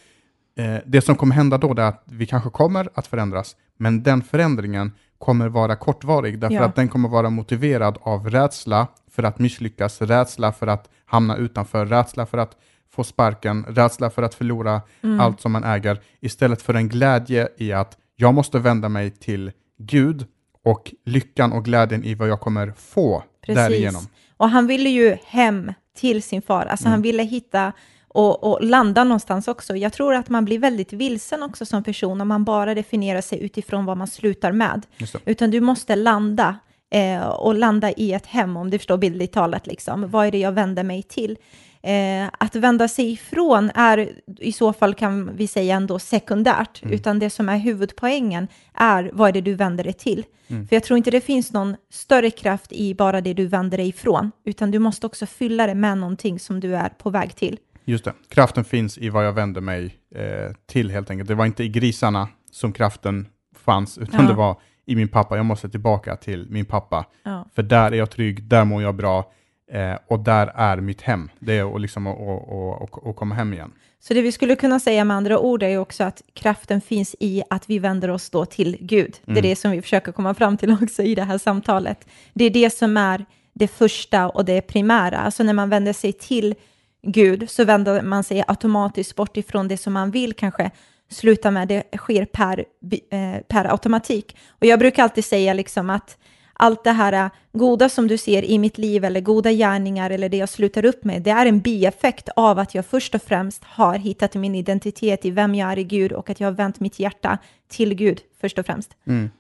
Eh, 0.59 0.77
det 0.87 1.01
som 1.01 1.17
kommer 1.17 1.35
hända 1.35 1.59
då 1.59 1.71
är 1.71 1.81
att 1.81 2.03
vi 2.07 2.27
kanske 2.27 2.51
kommer 2.51 2.89
att 2.95 3.07
förändras, 3.07 3.57
men 3.77 4.03
den 4.03 4.23
förändringen 4.23 4.93
kommer 5.21 5.49
vara 5.49 5.77
kortvarig, 5.77 6.39
därför 6.39 6.55
Ja. 6.55 6.65
att 6.65 6.75
den 6.77 6.89
kommer 6.89 7.09
vara 7.09 7.31
motiverad 7.31 7.99
av 8.03 8.31
rädsla 8.31 8.87
för 9.11 9.23
att 9.23 9.39
misslyckas, 9.39 10.03
rädsla 10.03 10.53
för 10.53 10.67
att 10.67 10.89
hamna 11.05 11.37
utanför, 11.37 11.87
rädsla 11.87 12.27
för 12.27 12.39
att 12.39 12.57
få 12.93 13.05
sparken, 13.05 13.65
rädsla 13.69 14.11
för 14.11 14.23
att 14.23 14.35
förlora 14.35 14.81
Mm. 15.03 15.21
allt 15.21 15.41
som 15.41 15.53
man 15.53 15.65
äger, 15.65 16.01
istället 16.21 16.63
för 16.63 16.75
en 16.75 16.89
glädje 16.89 17.49
i 17.57 17.73
att 17.73 17.97
jag 18.17 18.35
måste 18.35 18.59
vända 18.59 18.89
mig 18.89 19.11
till 19.11 19.53
Gud 19.79 20.25
och 20.65 20.95
lyckan 21.05 21.53
och 21.53 21.65
glädjen 21.65 22.05
i 22.05 22.15
vad 22.15 22.29
jag 22.29 22.41
kommer 22.41 22.73
få 22.77 23.23
därigenom. 23.47 24.03
Och 24.37 24.49
han 24.51 24.67
ville 24.67 24.89
ju 24.91 25.17
hem 25.27 25.73
till 25.97 26.23
sin 26.23 26.43
far, 26.43 26.67
alltså 26.67 26.85
Mm. 26.87 26.93
han 26.93 27.03
ville 27.03 27.23
hitta 27.23 27.73
och, 28.15 28.45
och 28.45 28.65
landa 28.65 29.05
någonstans 29.05 29.49
också. 29.49 29.77
Jag 29.77 29.93
tror 29.93 30.15
att 30.15 30.29
man 30.29 30.45
blir 30.45 30.59
väldigt 30.59 30.93
vilsen 30.93 31.43
också 31.43 31.67
som 31.67 31.85
person 31.85 32.21
om 32.21 32.29
man 32.29 32.45
bara 32.45 32.75
definierar 32.75 33.21
sig 33.21 33.43
utifrån 33.43 33.85
vad 33.85 33.97
man 33.97 34.07
slutar 34.07 34.53
med. 34.53 34.87
Utan 35.25 35.51
du 35.51 35.61
måste 35.61 35.97
landa 35.97 36.57
eh, 36.91 37.23
och 37.23 37.55
landa 37.55 37.93
i 37.93 38.13
ett 38.13 38.27
hem, 38.27 38.57
om 38.57 38.71
du 38.71 38.79
förstår 38.79 38.97
bildligt 38.97 39.35
talat. 39.35 39.67
Liksom. 39.67 40.11
Vad 40.11 40.27
är 40.27 40.31
det 40.31 40.39
jag 40.39 40.53
vänder 40.53 40.83
mig 40.83 41.03
till? 41.03 41.37
Eh, 41.83 42.29
att 42.39 42.57
vända 42.57 42.89
sig 42.89 43.13
ifrån 43.13 43.71
är 43.75 44.11
i 44.39 44.53
så 44.53 44.73
fall 44.73 44.95
kan 44.95 45.37
vi 45.37 45.47
säga 45.47 45.77
ändå 45.77 45.99
sekundärt, 45.99 46.83
utan 46.83 47.19
det 47.19 47.31
som 47.31 47.49
är 47.49 47.59
huvudpoängen 47.59 48.49
är 48.75 49.11
vad 49.13 49.29
är 49.29 49.33
det 49.33 49.41
du 49.41 49.55
vänder 49.55 49.85
dig 49.85 49.93
till. 49.93 50.25
För 50.69 50.77
jag 50.77 50.83
tror 50.83 50.97
inte 50.97 51.11
det 51.11 51.21
finns 51.21 51.53
någon 51.53 51.77
större 51.91 52.31
kraft 52.31 52.73
i 52.73 52.95
bara 52.95 53.21
det 53.21 53.35
du 53.35 53.47
vänder 53.47 53.79
dig 53.79 53.89
ifrån, 53.89 54.33
utan 54.45 54.71
du 54.71 54.79
måste 54.79 55.07
också 55.07 55.27
fylla 55.27 55.67
det 55.67 55.75
med 55.75 55.99
någonting 55.99 56.39
som 56.39 56.61
du 56.61 56.77
är 56.77 56.89
på 56.89 57.11
väg 57.11 57.37
till. 57.37 57.59
Just 57.85 58.05
det, 58.05 58.13
kraften 58.29 58.65
finns 58.65 58.99
i 58.99 59.09
vad 59.09 59.27
jag 59.27 59.33
vänder 59.33 59.61
mig 59.61 59.95
eh, 60.15 60.53
till 60.67 60.91
helt 60.91 61.11
enkelt. 61.11 61.29
Det 61.29 61.35
var 61.35 61.47
inte 61.47 61.65
i 61.65 61.69
grisarna 61.69 62.29
som 62.53 62.73
kraften 62.73 63.27
fanns, 63.57 63.99
utan 63.99 64.21
Ja. 64.25 64.29
det 64.31 64.35
var 64.35 64.57
i 64.87 64.97
min 64.97 65.09
pappa. 65.09 65.37
Jag 65.37 65.47
måste 65.47 65.69
tillbaka 65.69 66.17
till 66.17 66.47
min 66.51 66.65
pappa, 66.65 67.07
Ja. 67.23 67.47
för 67.55 67.63
där 67.63 67.93
är 67.93 67.97
jag 67.97 68.11
trygg, 68.11 68.43
där 68.43 68.65
mår 68.65 68.83
jag 68.83 68.95
bra 68.95 69.33
eh, 69.73 69.95
och 70.09 70.19
där 70.21 70.47
är 70.47 70.77
mitt 70.77 71.03
hem. 71.03 71.31
Det 71.39 71.59
är 71.59 71.75
att 71.75 71.81
liksom, 71.81 72.07
att 72.07 73.17
komma 73.17 73.35
hem 73.35 73.53
igen. 73.53 73.73
Så 74.03 74.15
det 74.15 74.23
vi 74.23 74.33
skulle 74.33 74.57
kunna 74.57 74.81
säga 74.81 75.05
med 75.05 75.17
andra 75.17 75.39
ord 75.39 75.63
är 75.63 75.79
också 75.79 76.05
att 76.05 76.23
kraften 76.35 76.81
finns 76.81 77.17
i 77.21 77.43
att 77.51 77.71
vi 77.71 77.79
vänder 77.79 78.11
oss 78.11 78.31
då 78.31 78.45
till 78.45 78.77
Gud. 78.81 79.17
Det 79.25 79.39
är 79.39 79.43
det 79.43 79.57
som 79.57 79.71
vi 79.71 79.83
försöker 79.83 80.13
komma 80.13 80.35
fram 80.35 80.57
till 80.57 80.73
också 80.83 81.03
i 81.03 81.15
det 81.15 81.23
här 81.25 81.39
samtalet. 81.39 82.09
Det 82.35 82.45
är 82.45 82.51
det 82.51 82.71
som 82.71 82.97
är 82.97 83.25
det 83.53 83.69
första 83.69 84.29
och 84.29 84.45
det 84.45 84.61
primära. 84.61 85.17
Alltså 85.19 85.43
när 85.43 85.53
man 85.53 85.71
vänder 85.71 85.93
sig 85.93 86.13
till 86.13 86.55
Gud 87.03 87.51
så 87.51 87.65
vänder 87.65 88.03
man 88.03 88.25
sig 88.25 88.45
automatiskt 88.49 89.17
bort 89.17 89.37
ifrån 89.37 89.69
det 89.69 89.77
som 89.77 89.93
man 89.93 90.11
vill 90.11 90.33
kanske 90.33 90.71
sluta 91.11 91.51
med. 91.51 91.69
Det 91.69 91.85
sker 91.97 92.25
per, 92.25 92.65
eh, 93.11 93.43
per 93.49 93.65
automatik. 93.65 94.37
Och 94.49 94.67
jag 94.67 94.79
brukar 94.79 95.03
alltid 95.03 95.25
säga 95.25 95.55
liksom 95.55 95.91
att 95.91 96.19
allt 96.53 96.85
det 96.85 96.91
här 96.91 97.13
eh, 97.13 97.31
goda 97.53 97.89
som 97.89 98.09
du 98.09 98.19
ser 98.19 98.45
i 98.45 98.59
mitt 98.59 98.79
liv 98.79 99.05
eller 99.05 99.21
goda 99.21 99.53
gärningar 99.53 100.11
eller 100.11 100.29
det 100.29 100.37
jag 100.37 100.49
slutar 100.49 100.85
upp 100.85 101.05
med, 101.05 101.23
det 101.23 101.31
är 101.31 101.47
en 101.47 101.61
bieffekt 101.61 102.29
av 102.37 102.59
att 102.59 102.75
jag 102.75 102.87
först 102.87 103.15
och 103.15 103.23
främst 103.23 103.65
har 103.65 103.95
hittat 103.99 104.35
min 104.35 104.55
identitet 104.55 105.25
i 105.25 105.31
vem 105.31 105.55
jag 105.55 105.73
är 105.73 105.79
i 105.79 105.85
Gud 105.85 106.13
och 106.13 106.31
att 106.31 106.41
jag 106.41 106.47
har 106.47 106.53
vänt 106.53 106.81
mitt 106.81 106.99
hjärta 106.99 107.39
till 107.69 107.95
Gud 107.95 108.21
först 108.41 108.59
och 108.59 108.67
främst. 108.67 108.97
Mm. 109.07 109.31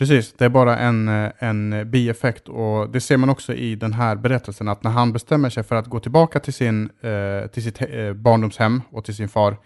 Precis, 0.00 0.32
det 0.32 0.44
är 0.44 0.48
bara 0.48 0.78
en, 0.78 1.08
eh, 1.08 1.30
en 1.38 1.90
bieffekt 1.90 2.48
och 2.48 2.90
det 2.90 3.00
ser 3.00 3.16
man 3.16 3.30
också 3.30 3.54
i 3.54 3.74
den 3.74 3.92
här 3.92 4.16
berättelsen 4.16 4.68
att 4.68 4.82
när 4.82 4.90
han 4.90 5.12
bestämmer 5.12 5.50
sig 5.50 5.62
för 5.62 5.76
att 5.76 5.86
gå 5.86 6.00
tillbaka 6.00 6.40
till, 6.40 6.52
sin, 6.52 6.90
eh, 7.00 7.46
till 7.46 7.62
sitt 7.62 7.82
eh, 7.82 8.12
barndomshem 8.12 8.82
och 8.90 9.04
till 9.04 9.16
sin 9.16 9.28
far 9.28 9.56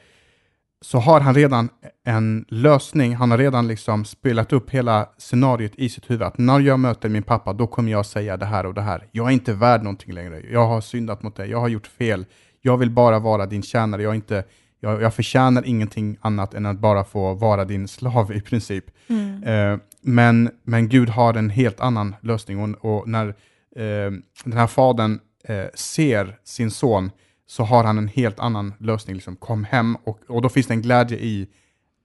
så 0.81 0.99
har 0.99 1.21
han 1.21 1.35
redan 1.35 1.69
en 2.05 2.45
lösning. 2.49 3.15
Han 3.17 3.31
har 3.31 3.39
redan 3.39 3.69
liksom 3.69 4.05
spelat 4.05 4.53
upp 4.53 4.71
hela 4.71 5.09
scenariot 5.19 5.73
i 5.75 5.89
sitt 5.89 6.11
huvud. 6.11 6.23
Att 6.23 6.39
när 6.39 6.61
jag 6.61 6.81
möter 6.81 7.09
min 7.09 7.23
pappa, 7.23 7.53
då 7.53 7.67
kommer 7.67 7.93
jag 7.93 8.07
säga 8.07 8.37
det 8.37 8.47
här 8.47 8.67
och 8.67 8.75
det 8.75 8.83
här. 8.83 9.09
Jag 9.13 9.29
är 9.29 9.33
inte 9.33 9.53
värd 9.53 9.83
någonting 9.83 10.15
längre. 10.15 10.43
Jag 10.53 10.67
har 10.67 10.81
syndat 10.81 11.23
mot 11.23 11.37
dig. 11.37 11.51
Jag 11.51 11.61
har 11.61 11.69
gjort 11.69 11.87
fel. 11.87 12.27
Jag 12.63 12.77
vill 12.77 12.91
bara 12.91 13.19
vara 13.19 13.47
din 13.47 13.63
tjänare. 13.63 14.03
Jag, 14.03 14.11
är 14.11 14.15
inte, 14.15 14.45
jag, 14.85 15.03
jag 15.03 15.15
förtjänar 15.15 15.63
ingenting 15.67 16.17
annat 16.21 16.55
än 16.55 16.67
att 16.67 16.79
bara 16.79 17.05
få 17.05 17.35
vara 17.35 17.65
din 17.65 17.89
slav 17.89 18.33
i 18.33 18.41
princip. 18.41 18.85
Mm. 19.09 19.43
Eh, 19.43 19.79
men, 20.01 20.51
men 20.63 20.89
Gud 20.89 21.09
har 21.09 21.35
en 21.35 21.51
helt 21.51 21.81
annan 21.81 22.17
lösning. 22.21 22.59
Och, 22.59 22.97
och 22.99 23.09
när 23.09 23.29
eh, 23.77 24.11
den 24.45 24.53
här 24.53 24.67
fadern 24.67 25.19
eh, 25.45 25.65
ser 25.75 26.39
sin 26.45 26.71
son 26.71 27.11
så 27.47 27.65
har 27.65 27.85
han 27.85 27.99
en 27.99 28.09
helt 28.09 28.41
annan 28.41 28.75
lösning. 28.79 29.15
Liksom, 29.17 29.37
kom 29.37 29.65
hem 29.65 29.97
och, 30.05 30.19
och 30.29 30.43
då 30.43 30.49
finns 30.49 30.67
det 30.67 30.75
en 30.75 30.83
glädje 30.83 31.19
i 31.19 31.49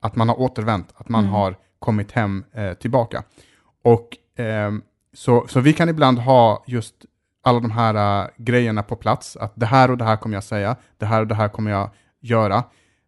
att 0.01 0.15
man 0.15 0.29
har 0.29 0.39
återvänt, 0.39 0.87
att 0.95 1.09
man 1.09 1.23
Mm. 1.23 1.33
har 1.33 1.55
kommit 1.79 2.11
hem 2.11 2.43
eh, 2.53 2.73
tillbaka. 2.73 3.23
Och 3.83 4.17
ehm, 4.37 4.81
så, 5.13 5.47
så 5.47 5.59
vi 5.59 5.73
kan 5.73 5.89
ibland 5.89 6.19
ha 6.19 6.63
just 6.67 6.95
alla 7.43 7.59
de 7.59 7.71
här 7.71 8.23
eh, 8.23 8.27
grejerna 8.37 8.83
på 8.83 8.95
plats, 8.95 9.37
att 9.37 9.53
det 9.55 9.65
här 9.65 9.91
och 9.91 9.97
det 9.97 10.03
här 10.05 10.15
kommer 10.17 10.35
jag 10.35 10.43
säga, 10.43 10.75
det 10.97 11.05
här 11.05 11.21
och 11.21 11.27
det 11.27 11.35
här 11.35 11.47
kommer 11.49 11.71
jag 11.71 11.89
göra. 12.21 12.63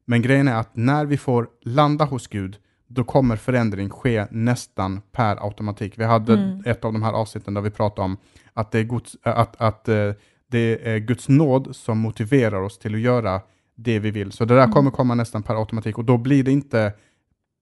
Men 0.06 0.22
grejen 0.22 0.48
är 0.48 0.56
att 0.56 0.76
när 0.76 1.06
vi 1.06 1.18
får 1.18 1.48
landa 1.62 2.06
hos 2.06 2.28
Gud, 2.28 2.58
då 2.88 3.04
kommer 3.04 3.36
förändring 3.36 3.90
ske 3.90 4.26
nästan 4.32 5.02
per 5.12 5.44
automatik. 5.46 5.94
Vi 6.00 6.04
hade 6.04 6.34
Mm. 6.34 6.64
ett 6.66 6.86
av 6.86 6.94
de 6.94 7.04
här 7.04 7.14
avsnitten 7.14 7.54
där 7.54 7.62
vi 7.62 7.70
pratade 7.70 8.06
om 8.06 8.18
att 8.54 8.72
det 8.72 8.80
är 8.80 8.84
Guds, 8.84 9.18
att, 9.24 9.62
att 9.62 9.88
eh, 9.90 10.12
det 10.48 10.88
är 10.94 10.98
Guds 10.98 11.30
nåd 11.30 11.76
som 11.76 11.98
motiverar 11.98 12.62
oss 12.62 12.80
till 12.80 12.94
att 12.96 13.02
göra 13.02 13.42
det 13.76 14.00
vi 14.00 14.12
vill. 14.12 14.32
Så 14.32 14.46
det 14.46 14.56
där 14.56 14.64
Mm. 14.64 14.74
kommer 14.74 14.92
komma 14.92 15.16
nästan 15.16 15.44
per 15.44 15.56
automatik 15.56 15.98
och 15.98 16.06
då 16.06 16.18
blir 16.18 16.44
det 16.44 16.52
inte 16.52 16.94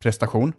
prestation. 0.04 0.54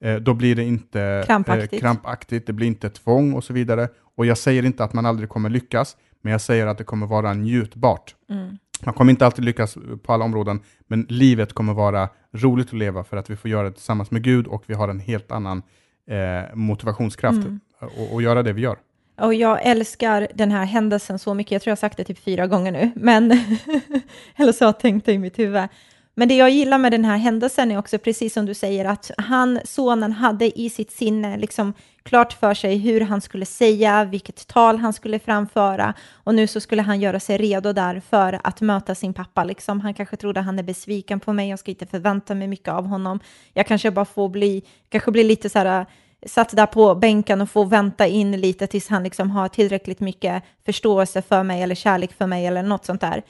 Eh, 0.00 0.16
då 0.16 0.34
blir 0.34 0.56
det 0.56 0.64
inte 0.64 1.22
Krampaktigt. 1.26 1.72
Eh, 1.72 1.78
krampaktigt, 1.78 2.46
det 2.46 2.52
blir 2.52 2.66
inte 2.66 2.90
tvång 2.90 3.32
och 3.32 3.44
så 3.44 3.52
vidare. 3.52 3.88
Och 4.16 4.26
jag 4.26 4.38
säger 4.38 4.64
inte 4.64 4.84
att 4.84 4.92
man 4.92 5.06
aldrig 5.06 5.28
kommer 5.28 5.50
lyckas, 5.50 5.96
men 6.24 6.32
jag 6.32 6.40
säger 6.40 6.66
att 6.66 6.78
det 6.78 6.84
kommer 6.84 7.06
vara 7.06 7.34
njutbart. 7.34 8.14
Mm. 8.30 8.58
Man 8.84 8.94
kommer 8.94 9.10
inte 9.10 9.26
alltid 9.26 9.44
lyckas 9.44 9.76
på 10.02 10.12
alla 10.12 10.24
områden, 10.24 10.60
men 10.86 11.06
livet 11.08 11.52
kommer 11.52 11.74
vara 11.74 12.08
roligt 12.32 12.66
att 12.66 12.72
leva 12.72 13.04
för 13.04 13.16
att 13.16 13.30
vi 13.30 13.36
får 13.36 13.50
göra 13.50 13.68
det 13.68 13.72
tillsammans 13.72 14.10
med 14.10 14.22
Gud 14.22 14.46
och 14.46 14.62
vi 14.66 14.74
har 14.74 14.88
en 14.88 15.00
helt 15.00 15.32
annan 15.32 15.62
eh, 16.10 16.54
motivationskraft 16.54 17.36
Mm. 17.38 17.60
att 17.78 18.14
att 18.16 18.22
göra 18.22 18.42
det 18.42 18.52
vi 18.52 18.62
gör. 18.62 18.76
Och 19.20 19.34
jag 19.34 19.66
älskar 19.66 20.28
den 20.34 20.50
här 20.50 20.64
händelsen 20.64 21.18
så 21.18 21.34
mycket. 21.34 21.52
Jag 21.52 21.62
tror 21.62 21.70
jag 21.70 21.76
har 21.76 21.80
sagt 21.80 21.96
det 21.96 22.04
typ 22.04 22.18
fyra 22.18 22.46
gånger 22.46 22.72
nu, 22.72 22.90
men 22.96 23.30
eller 24.36 24.52
så 24.52 24.64
har 24.64 24.68
jag 24.68 24.80
tänkt 24.80 25.06
det 25.06 25.12
i 25.12 25.18
mitt 25.18 25.38
huvud. 25.38 25.68
Men 26.14 26.28
det 26.28 26.36
jag 26.36 26.50
gillar 26.50 26.78
med 26.78 26.92
den 26.92 27.04
här 27.04 27.16
händelsen 27.16 27.70
är 27.70 27.78
också 27.78 27.98
precis 27.98 28.32
som 28.32 28.46
du 28.46 28.54
säger 28.54 28.84
att 28.84 29.10
han, 29.18 29.60
sonen, 29.64 30.12
hade 30.12 30.60
i 30.60 30.70
sitt 30.70 30.90
sinne 30.90 31.36
liksom 31.36 31.74
klart 32.02 32.32
för 32.32 32.54
sig 32.54 32.76
hur 32.76 33.00
han 33.00 33.20
skulle 33.20 33.46
säga, 33.46 34.04
vilket 34.04 34.46
tal 34.46 34.76
han 34.76 34.92
skulle 34.92 35.18
framföra 35.18 35.94
och 36.12 36.34
nu 36.34 36.46
så 36.46 36.60
skulle 36.60 36.82
han 36.82 37.00
göra 37.00 37.20
sig 37.20 37.38
redo 37.38 37.72
där 37.72 38.02
för 38.10 38.40
att 38.44 38.60
möta 38.60 38.94
sin 38.94 39.14
pappa. 39.14 39.44
Liksom. 39.44 39.80
Han 39.80 39.94
kanske 39.94 40.16
trodde 40.16 40.40
han 40.40 40.58
är 40.58 40.62
besviken 40.62 41.20
på 41.20 41.32
mig, 41.32 41.48
jag 41.48 41.58
ska 41.58 41.70
inte 41.70 41.86
förvänta 41.86 42.34
mig 42.34 42.48
mycket 42.48 42.68
av 42.68 42.86
honom. 42.86 43.20
Jag 43.52 43.66
kanske 43.66 43.90
bara 43.90 44.04
får 44.04 44.28
bli, 44.28 44.62
kanske 44.88 45.10
bli 45.10 45.24
lite 45.24 45.48
så 45.48 45.58
här 45.58 45.80
eh, 45.80 45.86
satt 46.26 46.56
där 46.56 46.66
på 46.66 46.94
bänken 46.94 47.40
och 47.40 47.50
få 47.50 47.64
vänta 47.64 48.06
in 48.06 48.40
lite 48.40 48.66
tills 48.66 48.88
han 48.88 49.02
liksom 49.02 49.30
har 49.30 49.48
tillräckligt 49.48 50.00
mycket 50.00 50.42
förståelse 50.64 51.22
för 51.22 51.42
mig 51.42 51.62
eller 51.62 51.74
kärlek 51.74 52.12
för 52.12 52.26
mig 52.26 52.46
eller 52.46 52.62
något 52.62 52.84
sånt 52.84 53.00
där. 53.00 53.22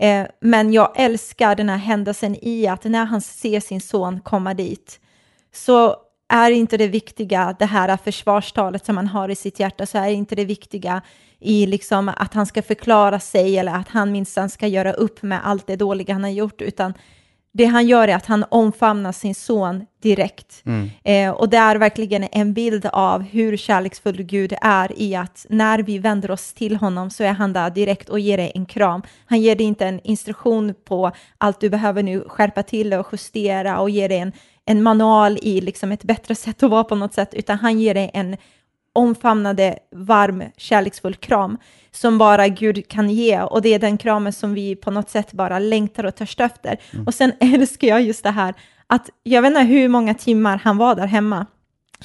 Eh, 0.00 0.26
men 0.40 0.72
jag 0.72 0.92
älskar 0.96 1.54
den 1.54 1.68
här 1.68 1.76
händelsen 1.76 2.36
i 2.42 2.66
att 2.66 2.84
när 2.84 3.04
han 3.04 3.20
ser 3.20 3.60
sin 3.60 3.80
son 3.80 4.20
komma 4.20 4.54
dit 4.54 5.00
så 5.52 5.96
är 6.28 6.50
inte 6.50 6.76
det 6.76 6.88
viktiga 6.88 7.56
det 7.58 7.66
här 7.66 7.96
försvarstalet 7.96 8.86
som 8.86 8.96
han 8.96 9.06
har 9.06 9.28
i 9.28 9.34
sitt 9.34 9.60
hjärta, 9.60 9.86
så 9.86 9.98
är 9.98 10.08
inte 10.08 10.34
det 10.34 10.44
viktiga 10.44 11.02
i 11.38 11.66
liksom 11.66 12.08
att 12.08 12.34
han 12.34 12.46
ska 12.46 12.62
förklara 12.62 13.20
sig 13.20 13.58
eller 13.58 13.74
att 13.74 13.88
han 13.88 14.12
minsann 14.12 14.50
ska 14.50 14.66
göra 14.66 14.92
upp 14.92 15.22
med 15.22 15.40
allt 15.44 15.66
det 15.66 15.76
dåliga 15.76 16.12
han 16.12 16.24
har 16.24 16.30
gjort, 16.30 16.62
utan 16.62 16.94
det 17.52 17.64
han 17.64 17.86
gör 17.86 18.08
är 18.08 18.16
att 18.16 18.26
han 18.26 18.44
omfamnar 18.48 19.12
sin 19.12 19.34
son 19.34 19.86
direkt. 20.02 20.62
Mm. 20.66 20.90
Eh, 21.04 21.30
och 21.30 21.48
det 21.48 21.56
är 21.56 21.76
verkligen 21.76 22.28
en 22.32 22.52
bild 22.52 22.86
av 22.92 23.22
hur 23.22 23.56
kärleksfull 23.56 24.22
Gud 24.22 24.54
är 24.62 24.98
i 24.98 25.14
att 25.14 25.46
när 25.48 25.78
vi 25.78 25.98
vänder 25.98 26.30
oss 26.30 26.52
till 26.52 26.76
honom 26.76 27.10
så 27.10 27.24
är 27.24 27.32
han 27.32 27.52
där 27.52 27.70
direkt 27.70 28.08
och 28.08 28.20
ger 28.20 28.36
dig 28.36 28.52
en 28.54 28.66
kram. 28.66 29.02
Han 29.26 29.40
ger 29.40 29.56
dig 29.56 29.66
inte 29.66 29.86
en 29.86 30.00
instruktion 30.04 30.74
på 30.84 31.12
allt 31.38 31.60
du 31.60 31.70
behöver 31.70 32.02
nu 32.02 32.24
skärpa 32.28 32.62
till 32.62 32.94
och 32.94 33.06
justera 33.12 33.80
och 33.80 33.90
ger 33.90 34.08
dig 34.08 34.18
en, 34.18 34.32
en 34.64 34.82
manual 34.82 35.38
i 35.42 35.60
liksom 35.60 35.92
ett 35.92 36.04
bättre 36.04 36.34
sätt 36.34 36.62
att 36.62 36.70
vara 36.70 36.84
på 36.84 36.94
något 36.94 37.14
sätt, 37.14 37.34
utan 37.34 37.58
han 37.58 37.80
ger 37.80 37.94
dig 37.94 38.10
en 38.14 38.36
omfamnade, 38.92 39.78
varm, 39.92 40.44
kärleksfull 40.56 41.14
kram 41.14 41.58
som 41.90 42.18
bara 42.18 42.48
Gud 42.48 42.88
kan 42.88 43.10
ge 43.10 43.40
och 43.40 43.62
det 43.62 43.74
är 43.74 43.78
den 43.78 43.98
kramen 43.98 44.32
som 44.32 44.54
vi 44.54 44.76
på 44.76 44.90
något 44.90 45.10
sätt 45.10 45.32
bara 45.32 45.58
längtar 45.58 46.04
och 46.04 46.14
törstar 46.14 46.44
efter. 46.44 46.80
Och 47.06 47.14
sen 47.14 47.32
älskar 47.40 47.88
jag 47.88 48.02
just 48.02 48.22
det 48.22 48.30
här 48.30 48.54
att 48.86 49.10
jag 49.22 49.42
vet 49.42 49.50
inte 49.50 49.60
hur 49.60 49.88
många 49.88 50.14
timmar 50.14 50.60
han 50.64 50.76
var 50.76 50.94
där 50.94 51.06
hemma. 51.06 51.46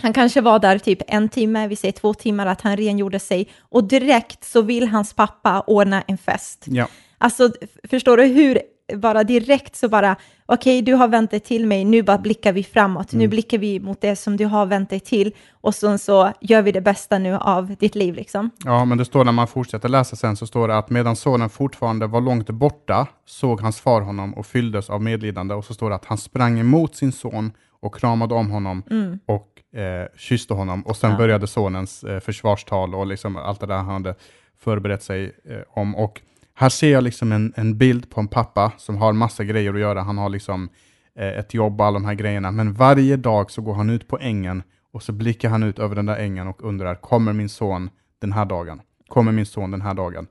Han 0.01 0.13
kanske 0.13 0.41
var 0.41 0.59
där 0.59 0.77
typ 0.77 1.01
en 1.07 1.29
timme, 1.29 1.67
vi 1.67 1.75
säger 1.75 1.91
två 1.91 2.13
timmar, 2.13 2.45
att 2.45 2.61
han 2.61 2.77
rengjorde 2.77 3.19
sig 3.19 3.49
och 3.59 3.83
direkt 3.83 4.43
så 4.43 4.61
vill 4.61 4.87
hans 4.87 5.13
pappa 5.13 5.63
ordna 5.67 6.01
en 6.01 6.17
fest. 6.17 6.65
Ja. 6.67 6.87
Alltså, 7.17 7.49
förstår 7.89 8.17
du 8.17 8.23
hur, 8.23 8.61
bara 8.93 9.23
direkt 9.23 9.75
så 9.75 9.89
bara, 9.89 10.15
okej, 10.45 10.81
du 10.81 10.93
har 10.93 11.07
vänt 11.07 11.31
dig 11.31 11.39
till 11.39 11.65
mig, 11.67 11.85
nu 11.85 12.03
bara 12.03 12.17
blickar 12.17 12.53
vi 12.53 12.63
framåt, 12.63 13.13
nu 13.13 13.27
blickar 13.27 13.57
vi 13.57 13.79
mot 13.79 14.01
det 14.01 14.15
som 14.15 14.37
du 14.37 14.45
har 14.45 14.65
vänt 14.65 14.89
dig 14.89 14.99
till 14.99 15.35
och 15.51 15.75
sen 15.75 15.99
så 15.99 16.31
gör 16.41 16.61
vi 16.61 16.71
det 16.71 16.81
bästa 16.81 17.17
nu 17.17 17.35
av 17.35 17.75
ditt 17.79 17.95
liv 17.95 18.15
liksom. 18.15 18.49
Ja, 18.65 18.85
men 18.85 18.97
det 18.97 19.05
står 19.05 19.23
när 19.25 19.31
man 19.31 19.47
fortsätter 19.47 19.89
läsa 19.89 20.15
sen 20.15 20.35
så 20.35 20.47
står 20.47 20.67
det 20.67 20.77
att 20.77 20.89
medan 20.89 21.15
sonen 21.15 21.49
fortfarande 21.49 22.07
var 22.07 22.21
långt 22.21 22.49
borta 22.49 23.07
såg 23.25 23.61
hans 23.61 23.79
far 23.79 24.01
honom 24.01 24.33
och 24.33 24.45
fylldes 24.45 24.89
av 24.89 25.01
medlidande 25.01 25.53
och 25.55 25.65
så 25.65 25.73
står 25.73 25.89
det 25.89 25.95
att 25.95 26.05
han 26.05 26.17
sprang 26.17 26.59
emot 26.59 26.95
sin 26.95 27.11
son 27.11 27.51
och 27.81 27.95
kramade 27.95 28.33
om 28.35 28.51
honom 28.51 28.83
och 29.25 29.79
eh, 29.79 30.07
kysste 30.17 30.53
honom 30.53 30.81
och 30.81 30.97
sen 30.97 31.11
Ja. 31.11 31.17
började 31.17 31.47
sonens 31.47 32.03
eh, 32.03 32.19
försvarstal 32.19 32.95
och 32.95 33.07
liksom 33.07 33.37
allt 33.37 33.59
det 33.59 33.65
där 33.65 33.75
han 33.75 33.87
hade 33.87 34.15
förberett 34.59 35.03
sig 35.03 35.23
eh, 35.25 35.57
om. 35.69 35.95
Och 35.95 36.21
här 36.57 36.69
ser 36.69 36.91
jag 36.91 37.03
liksom 37.03 37.31
en, 37.31 37.53
en 37.55 37.77
bild 37.77 38.09
på 38.09 38.19
en 38.19 38.27
pappa 38.27 38.71
som 38.77 38.97
har 38.97 39.13
massa 39.13 39.43
grejer 39.43 39.73
att 39.73 39.79
göra. 39.79 40.01
Han 40.01 40.17
har 40.17 40.29
liksom 40.29 40.69
eh, 41.15 41.27
ett 41.27 41.53
jobb 41.53 41.81
och 41.81 41.87
alla 41.87 41.99
de 41.99 42.05
här 42.05 42.13
grejerna. 42.13 42.51
Men 42.51 42.73
varje 42.73 43.17
dag 43.17 43.51
så 43.51 43.61
går 43.61 43.73
han 43.73 43.89
ut 43.89 44.07
på 44.07 44.19
ängen 44.19 44.63
och 44.93 45.03
så 45.03 45.11
blickar 45.11 45.49
han 45.49 45.63
ut 45.63 45.79
över 45.79 45.95
den 45.95 46.05
där 46.05 46.17
ängen 46.17 46.47
och 46.47 46.63
undrar, 46.63 46.95
kommer 46.95 47.33
min 47.33 47.49
son 47.49 47.89
den 48.21 48.31
här 48.31 48.45
dagen? 48.45 48.81
Kommer 49.07 49.31
min 49.31 49.45
son 49.45 49.71
den 49.71 49.81
här 49.81 49.93
dagen? 49.93 50.27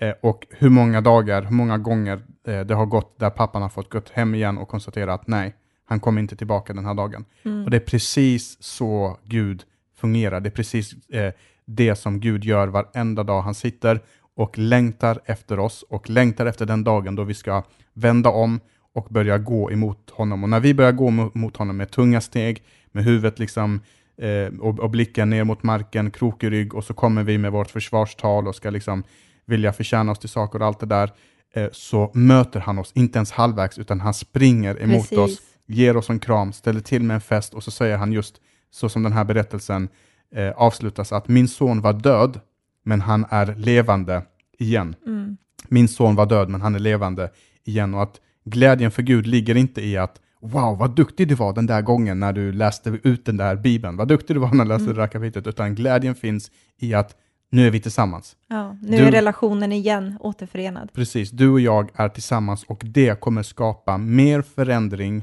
Eh, 0.00 0.14
och 0.22 0.46
hur 0.50 0.70
många 0.70 1.00
dagar, 1.00 1.42
hur 1.42 1.54
många 1.54 1.78
gånger 1.78 2.22
eh, 2.46 2.60
det 2.60 2.74
har 2.74 2.86
gått 2.86 3.18
där 3.18 3.30
pappan 3.30 3.62
har 3.62 3.68
fått 3.68 3.90
gått 3.90 4.08
hem 4.08 4.34
igen 4.34 4.58
och 4.58 4.68
konstatera 4.68 5.14
att 5.14 5.26
nej, 5.26 5.54
han 5.84 6.00
kommer 6.00 6.20
inte 6.20 6.36
tillbaka 6.36 6.72
den 6.72 6.84
här 6.84 6.94
dagen. 6.94 7.24
Och 7.64 7.70
det 7.70 7.76
är 7.76 7.80
precis 7.86 8.62
så 8.62 9.18
Gud 9.24 9.62
fungerar. 9.96 10.40
Det 10.40 10.48
är 10.48 10.50
precis 10.50 10.92
eh, 11.08 11.32
det 11.64 11.94
som 11.94 12.20
Gud 12.20 12.44
gör 12.44 12.68
varenda 12.68 13.22
dag. 13.22 13.42
Han 13.42 13.54
sitter 13.54 14.00
och 14.38 14.58
längtar 14.58 15.20
efter 15.24 15.58
oss 15.58 15.84
och 15.88 16.10
längtar 16.10 16.46
efter 16.46 16.66
den 16.66 16.84
dagen 16.84 17.14
då 17.14 17.24
vi 17.24 17.34
ska 17.34 17.62
vända 17.94 18.30
om 18.30 18.60
och 18.94 19.06
börja 19.10 19.38
gå 19.38 19.70
emot 19.70 20.10
honom. 20.10 20.42
Och 20.42 20.48
när 20.48 20.60
vi 20.60 20.74
börjar 20.74 20.92
gå 20.92 21.08
mo- 21.08 21.30
mot 21.34 21.56
honom 21.56 21.76
med 21.76 21.90
tunga 21.90 22.20
steg, 22.20 22.62
med 22.92 23.04
huvudet 23.04 23.38
liksom 23.38 23.80
eh, 24.22 24.60
och, 24.60 24.80
och 24.80 24.90
blicken 24.90 25.30
ner 25.30 25.44
mot 25.44 25.62
marken, 25.62 26.10
krok 26.10 26.44
i 26.44 26.50
rygg 26.50 26.74
och 26.74 26.84
så 26.84 26.94
kommer 26.94 27.22
vi 27.22 27.38
med 27.38 27.52
vårt 27.52 27.70
försvarstal 27.70 28.48
och 28.48 28.54
ska 28.54 28.70
liksom 28.70 29.04
vilja 29.46 29.72
förtjäna 29.72 30.12
oss 30.12 30.18
till 30.18 30.28
saker 30.28 30.60
och 30.60 30.66
allt 30.66 30.80
det 30.80 30.86
där, 30.86 31.12
eh, 31.54 31.68
så 31.72 32.10
möter 32.14 32.60
han 32.60 32.78
oss, 32.78 32.92
inte 32.94 33.18
ens 33.18 33.30
halvvägs, 33.30 33.78
utan 33.78 34.00
han 34.00 34.14
springer 34.14 34.82
emot 34.82 35.08
Precis. 35.08 35.18
oss, 35.18 35.38
ger 35.66 35.96
oss 35.96 36.10
en 36.10 36.18
kram, 36.18 36.52
ställer 36.52 36.80
till 36.80 37.02
med 37.02 37.14
en 37.14 37.20
fest 37.20 37.54
och 37.54 37.64
så 37.64 37.70
säger 37.70 37.96
han 37.96 38.12
just 38.12 38.40
så 38.70 38.88
som 38.88 39.02
den 39.02 39.12
här 39.12 39.24
berättelsen 39.24 39.88
eh, 40.34 40.50
avslutas, 40.50 41.12
att 41.12 41.28
min 41.28 41.48
son 41.48 41.80
var 41.80 41.92
död, 41.92 42.40
men 42.88 43.00
han 43.00 43.26
är 43.30 43.54
levande 43.54 44.22
igen. 44.58 44.94
Mm. 45.06 45.36
Min 45.68 45.88
son 45.88 46.14
var 46.14 46.26
död, 46.26 46.48
men 46.48 46.60
han 46.60 46.74
är 46.74 46.78
levande 46.78 47.30
igen. 47.64 47.94
Och 47.94 48.02
att 48.02 48.20
glädjen 48.44 48.90
för 48.90 49.02
Gud 49.02 49.26
ligger 49.26 49.54
inte 49.56 49.80
i 49.86 49.96
att 49.96 50.20
wow, 50.42 50.78
vad 50.78 50.96
duktig 50.96 51.28
du 51.28 51.34
var 51.34 51.52
den 51.52 51.66
där 51.66 51.82
gången 51.82 52.20
när 52.20 52.32
du 52.32 52.52
läste 52.52 52.98
ut 53.02 53.24
den 53.26 53.36
där 53.36 53.56
bibeln. 53.56 53.96
Vad 53.96 54.08
duktig 54.08 54.36
du 54.36 54.40
var 54.40 54.54
när 54.54 54.64
du 54.64 54.68
läste 54.68 54.84
Mm. 54.84 54.96
det 54.96 55.00
där 55.02 55.08
kapitlet. 55.08 55.46
Utan 55.46 55.74
glädjen 55.74 56.14
finns 56.14 56.50
i 56.80 56.94
att 56.94 57.16
nu 57.50 57.66
är 57.66 57.70
vi 57.70 57.80
tillsammans. 57.80 58.36
Ja, 58.48 58.76
nu 58.82 58.96
Du- 58.96 59.04
är 59.04 59.10
relationen 59.12 59.72
igen 59.72 60.16
återförenad. 60.20 60.92
Precis, 60.92 61.30
du 61.30 61.48
och 61.48 61.60
jag 61.60 61.90
är 61.94 62.08
tillsammans 62.08 62.64
och 62.64 62.82
det 62.84 63.20
kommer 63.20 63.42
skapa 63.42 63.98
mer 63.98 64.42
förändring 64.42 65.16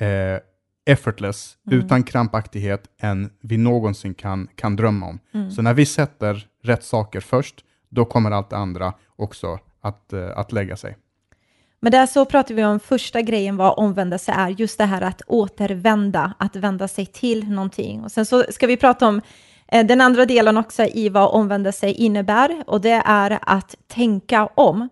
eh, 0.00 0.08
effortless, 0.86 1.56
Mm. 1.66 1.78
utan 1.78 2.02
krampaktighet, 2.02 2.84
än 3.00 3.30
vi 3.40 3.56
någonsin 3.56 4.14
kan, 4.14 4.48
kan 4.54 4.76
drömma 4.76 5.06
om. 5.06 5.18
Mm. 5.34 5.50
Så 5.50 5.62
när 5.62 5.74
vi 5.74 5.86
sätter 5.86 6.46
rätt 6.62 6.84
saker 6.84 7.20
först, 7.20 7.64
då 7.88 8.04
kommer 8.04 8.30
allt 8.30 8.50
det 8.50 8.56
andra 8.56 8.92
också 9.16 9.58
att, 9.80 10.12
eh, 10.12 10.38
att 10.38 10.52
lägga 10.52 10.76
sig. 10.76 10.96
Men 11.80 11.92
där 11.92 12.06
så 12.06 12.24
pratar 12.24 12.54
vi 12.54 12.64
om 12.64 12.80
första 12.80 13.22
grejen 13.22 13.56
vad 13.56 13.74
omvändelse 13.78 14.32
är, 14.32 14.48
just 14.48 14.78
det 14.78 14.84
här 14.84 15.02
att 15.02 15.22
återvända, 15.26 16.32
att 16.38 16.56
vända 16.56 16.88
sig 16.88 17.06
till 17.06 17.50
någonting. 17.50 18.04
Och 18.04 18.12
sen 18.12 18.26
så 18.26 18.44
ska 18.50 18.66
vi 18.66 18.76
prata 18.76 19.08
om 19.08 19.20
eh, 19.68 19.86
den 19.86 20.00
andra 20.00 20.26
delen 20.26 20.56
också 20.56 20.82
i 20.82 21.08
vad 21.08 21.28
omvändelse 21.30 21.88
innebär 21.90 22.64
och 22.66 22.80
det 22.80 23.02
är 23.04 23.38
att 23.42 23.74
tänka 23.86 24.46
om. 24.46 24.88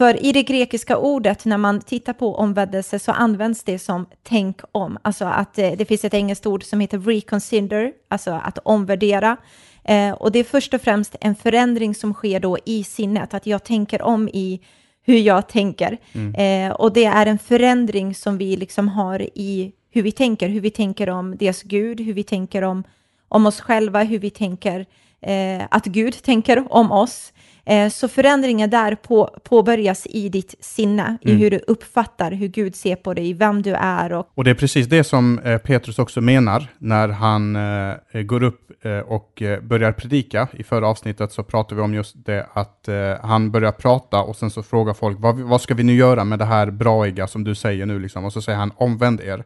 För 0.00 0.24
i 0.24 0.32
det 0.32 0.42
grekiska 0.42 0.98
ordet, 0.98 1.44
när 1.44 1.58
man 1.58 1.80
tittar 1.80 2.12
på 2.12 2.34
omvändelse, 2.34 2.98
så 2.98 3.12
används 3.12 3.62
det 3.62 3.78
som 3.78 4.06
tänk 4.22 4.60
om. 4.72 4.98
Alltså 5.02 5.24
att 5.24 5.58
eh, 5.58 5.72
det 5.72 5.84
finns 5.84 6.04
ett 6.04 6.14
engelskt 6.14 6.46
ord 6.46 6.64
som 6.64 6.80
heter 6.80 6.98
reconsider, 6.98 7.92
alltså 8.08 8.30
att 8.30 8.58
omvärdera. 8.58 9.36
Eh, 9.84 10.10
och 10.10 10.32
det 10.32 10.38
är 10.38 10.44
först 10.44 10.74
och 10.74 10.80
främst 10.80 11.16
en 11.20 11.34
förändring 11.34 11.94
som 11.94 12.14
sker 12.14 12.40
då 12.40 12.58
i 12.64 12.84
sinnet, 12.84 13.34
att 13.34 13.46
jag 13.46 13.64
tänker 13.64 14.02
om 14.02 14.28
i 14.28 14.60
hur 15.02 15.18
jag 15.18 15.48
tänker. 15.48 15.98
Mm. 16.12 16.34
Eh, 16.34 16.74
och 16.74 16.92
det 16.92 17.04
är 17.04 17.26
en 17.26 17.38
förändring 17.38 18.14
som 18.14 18.38
vi 18.38 18.56
liksom 18.56 18.88
har 18.88 19.22
i 19.34 19.72
hur 19.90 20.02
vi 20.02 20.12
tänker, 20.12 20.48
hur 20.48 20.60
vi 20.60 20.70
tänker 20.70 21.10
om 21.10 21.36
dels 21.36 21.62
Gud, 21.62 22.00
hur 22.00 22.14
vi 22.14 22.22
tänker 22.22 22.62
om, 22.62 22.84
om 23.28 23.46
oss 23.46 23.60
själva, 23.60 24.02
hur 24.02 24.18
vi 24.18 24.30
tänker 24.30 24.86
eh, 25.20 25.62
att 25.70 25.84
Gud 25.84 26.22
tänker 26.22 26.72
om 26.72 26.92
oss. 26.92 27.32
Eh, 27.66 27.88
så 27.88 28.08
förändringen 28.08 28.70
där 28.70 28.94
på, 28.94 29.38
påbörjas 29.44 30.06
i 30.10 30.28
ditt 30.28 30.54
sinne, 30.60 31.02
mm. 31.02 31.18
i 31.22 31.40
hur 31.40 31.50
du 31.50 31.58
uppfattar 31.66 32.32
hur 32.32 32.48
Gud 32.48 32.76
ser 32.76 32.96
på 32.96 33.14
dig, 33.14 33.34
vem 33.34 33.62
du 33.62 33.74
är. 33.74 34.12
Och, 34.12 34.28
och 34.34 34.44
det 34.44 34.50
är 34.50 34.54
precis 34.54 34.86
det 34.86 35.04
som 35.04 35.38
eh, 35.38 35.58
Petrus 35.58 35.98
också 35.98 36.20
menar 36.20 36.66
när 36.78 37.08
han 37.08 37.56
eh, 37.56 38.22
går 38.22 38.42
upp 38.42 38.66
och 39.06 39.42
börjar 39.62 39.92
predika. 39.92 40.48
I 40.52 40.62
förra 40.62 40.88
avsnittet 40.88 41.32
så 41.32 41.42
pratade 41.42 41.74
vi 41.74 41.82
om 41.82 41.94
just 41.94 42.26
det 42.26 42.46
att 42.52 42.88
han 43.22 43.50
börjar 43.50 43.72
prata 43.72 44.22
och 44.22 44.36
sen 44.36 44.50
så 44.50 44.62
frågar 44.62 44.94
folk 44.94 45.18
vad, 45.20 45.38
vad 45.38 45.60
ska 45.60 45.74
vi 45.74 45.82
nu 45.82 45.94
göra 45.94 46.24
med 46.24 46.38
det 46.38 46.44
här 46.44 46.70
braiga 46.70 47.26
som 47.26 47.44
du 47.44 47.54
säger 47.54 47.86
nu 47.86 47.98
liksom? 47.98 48.24
Och 48.24 48.32
så 48.32 48.42
säger 48.42 48.58
han 48.58 48.72
omvänd 48.76 49.20
er. 49.20 49.44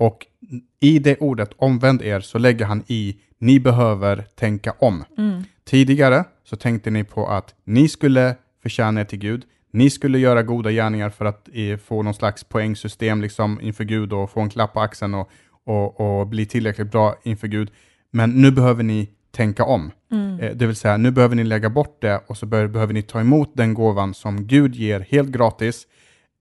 Och 0.00 0.26
i 0.80 0.98
det 0.98 1.16
ordet 1.20 1.50
omvänd 1.56 2.02
er 2.02 2.20
så 2.20 2.38
lägger 2.38 2.64
han 2.64 2.82
i 2.86 3.16
ni 3.38 3.60
behöver 3.60 4.24
tänka 4.34 4.74
om. 4.78 5.04
Mm. 5.18 5.42
Tidigare 5.64 6.24
så 6.44 6.56
tänkte 6.56 6.90
ni 6.90 7.04
på 7.04 7.26
att 7.26 7.54
ni 7.64 7.88
skulle 7.88 8.36
förtjäna 8.62 9.00
er 9.00 9.04
till 9.04 9.18
Gud. 9.18 9.44
Ni 9.72 9.90
skulle 9.90 10.18
göra 10.18 10.42
goda 10.42 10.70
gärningar 10.70 11.10
för 11.10 11.24
att 11.24 11.48
eh, 11.52 11.76
få 11.76 12.02
någon 12.02 12.14
slags 12.14 12.44
poängsystem 12.44 13.22
liksom 13.22 13.60
inför 13.60 13.84
Gud 13.84 14.12
och 14.12 14.30
få 14.30 14.40
en 14.40 14.50
klapp 14.50 14.72
på 14.72 14.80
axeln 14.80 15.14
och, 15.14 15.30
och, 15.64 16.00
och 16.00 16.26
bli 16.26 16.46
tillräckligt 16.46 16.92
bra 16.92 17.16
inför 17.22 17.48
Gud. 17.48 17.70
Men 18.10 18.30
nu 18.30 18.50
behöver 18.50 18.82
ni 18.82 19.08
tänka 19.30 19.64
om. 19.64 19.90
Mm. 20.12 20.40
Eh, 20.40 20.56
det 20.56 20.66
vill 20.66 20.76
säga, 20.76 20.96
nu 20.96 21.10
behöver 21.10 21.36
ni 21.36 21.44
lägga 21.44 21.70
bort 21.70 22.02
det 22.02 22.20
och 22.26 22.36
så 22.36 22.46
behöver 22.46 22.92
ni 22.92 23.02
ta 23.02 23.20
emot 23.20 23.50
den 23.54 23.74
gåvan 23.74 24.14
som 24.14 24.46
Gud 24.46 24.74
ger 24.74 25.00
helt 25.00 25.28
gratis. 25.28 25.86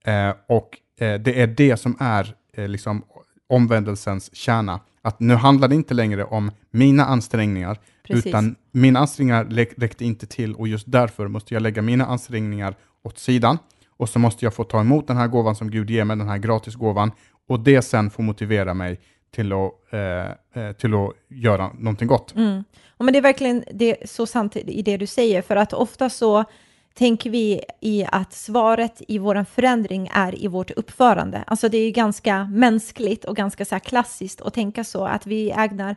Eh, 0.06 0.34
och 0.48 0.78
eh, 1.00 1.20
det 1.20 1.42
är 1.42 1.48
det 1.48 1.78
som 1.78 1.98
är 2.00 2.36
eh, 2.54 2.68
liksom 2.68 3.04
omvändelsens 3.50 4.36
kärna. 4.36 4.80
Att 5.02 5.20
nu 5.20 5.34
handlar 5.36 5.68
det 5.68 5.76
inte 5.76 5.94
längre 5.94 6.24
om 6.24 6.52
mina 6.72 7.06
ansträngningar, 7.06 7.78
Precis. 8.04 8.26
utan 8.26 8.56
mina 8.72 9.00
ansträngningar 9.00 9.46
räckte 9.78 10.06
inte 10.06 10.28
till 10.28 10.56
och 10.56 10.68
just 10.68 10.92
därför 10.92 11.28
måste 11.28 11.54
jag 11.54 11.64
lägga 11.64 11.82
mina 11.82 12.06
ansträngningar 12.06 12.76
åt 13.04 13.20
sidan 13.20 13.58
och 13.98 14.10
så 14.10 14.20
måste 14.20 14.46
jag 14.46 14.54
få 14.54 14.64
ta 14.64 14.80
emot 14.80 15.08
den 15.08 15.18
här 15.18 15.28
gåvan 15.28 15.56
som 15.56 15.72
Gud 15.72 15.90
ger 15.90 16.04
mig, 16.04 16.18
den 16.18 16.30
här 16.30 16.38
gratisgåvan 16.38 17.12
och 17.48 17.60
det 17.60 17.82
sen 17.82 18.10
får 18.10 18.24
motivera 18.24 18.74
mig 18.74 19.00
till 19.32 19.54
att, 19.54 19.72
eh, 19.94 20.64
eh 20.64 20.72
till 20.72 20.94
att 20.94 21.14
göra 21.30 21.72
någonting 21.74 22.08
gott. 22.08 22.36
Mm. 22.36 22.64
Och 22.98 23.06
men 23.06 23.14
det 23.14 23.20
är 23.20 23.22
verkligen 23.22 23.64
det 23.74 24.02
är 24.02 24.08
så 24.08 24.26
sant 24.26 24.56
i 24.56 24.82
det 24.82 24.98
du 24.98 25.08
säger, 25.08 25.42
för 25.42 25.56
att 25.56 25.74
ofta 25.74 26.10
så 26.10 26.46
tänker 26.94 27.30
vi 27.30 27.62
i 27.82 28.06
att 28.12 28.34
svaret 28.34 29.02
i 29.08 29.18
vår 29.18 29.44
förändring 29.44 30.10
är 30.14 30.44
i 30.44 30.48
vårt 30.48 30.72
uppförande. 30.72 31.44
Alltså 31.48 31.70
det 31.70 31.78
är 31.78 31.92
ganska 31.92 32.44
mänskligt 32.44 33.26
och 33.26 33.36
ganska 33.36 33.66
så 33.66 33.80
klassiskt 33.80 34.42
att 34.42 34.54
tänka 34.54 34.84
så, 34.84 35.06
att 35.06 35.26
vi 35.26 35.52
ägnar 35.52 35.96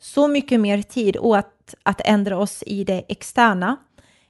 så 0.00 0.28
mycket 0.28 0.60
mer 0.60 0.82
tid 0.82 1.16
åt 1.16 1.74
att 1.82 2.00
ändra 2.04 2.38
oss 2.38 2.62
i 2.66 2.84
det 2.84 3.02
externa 3.08 3.76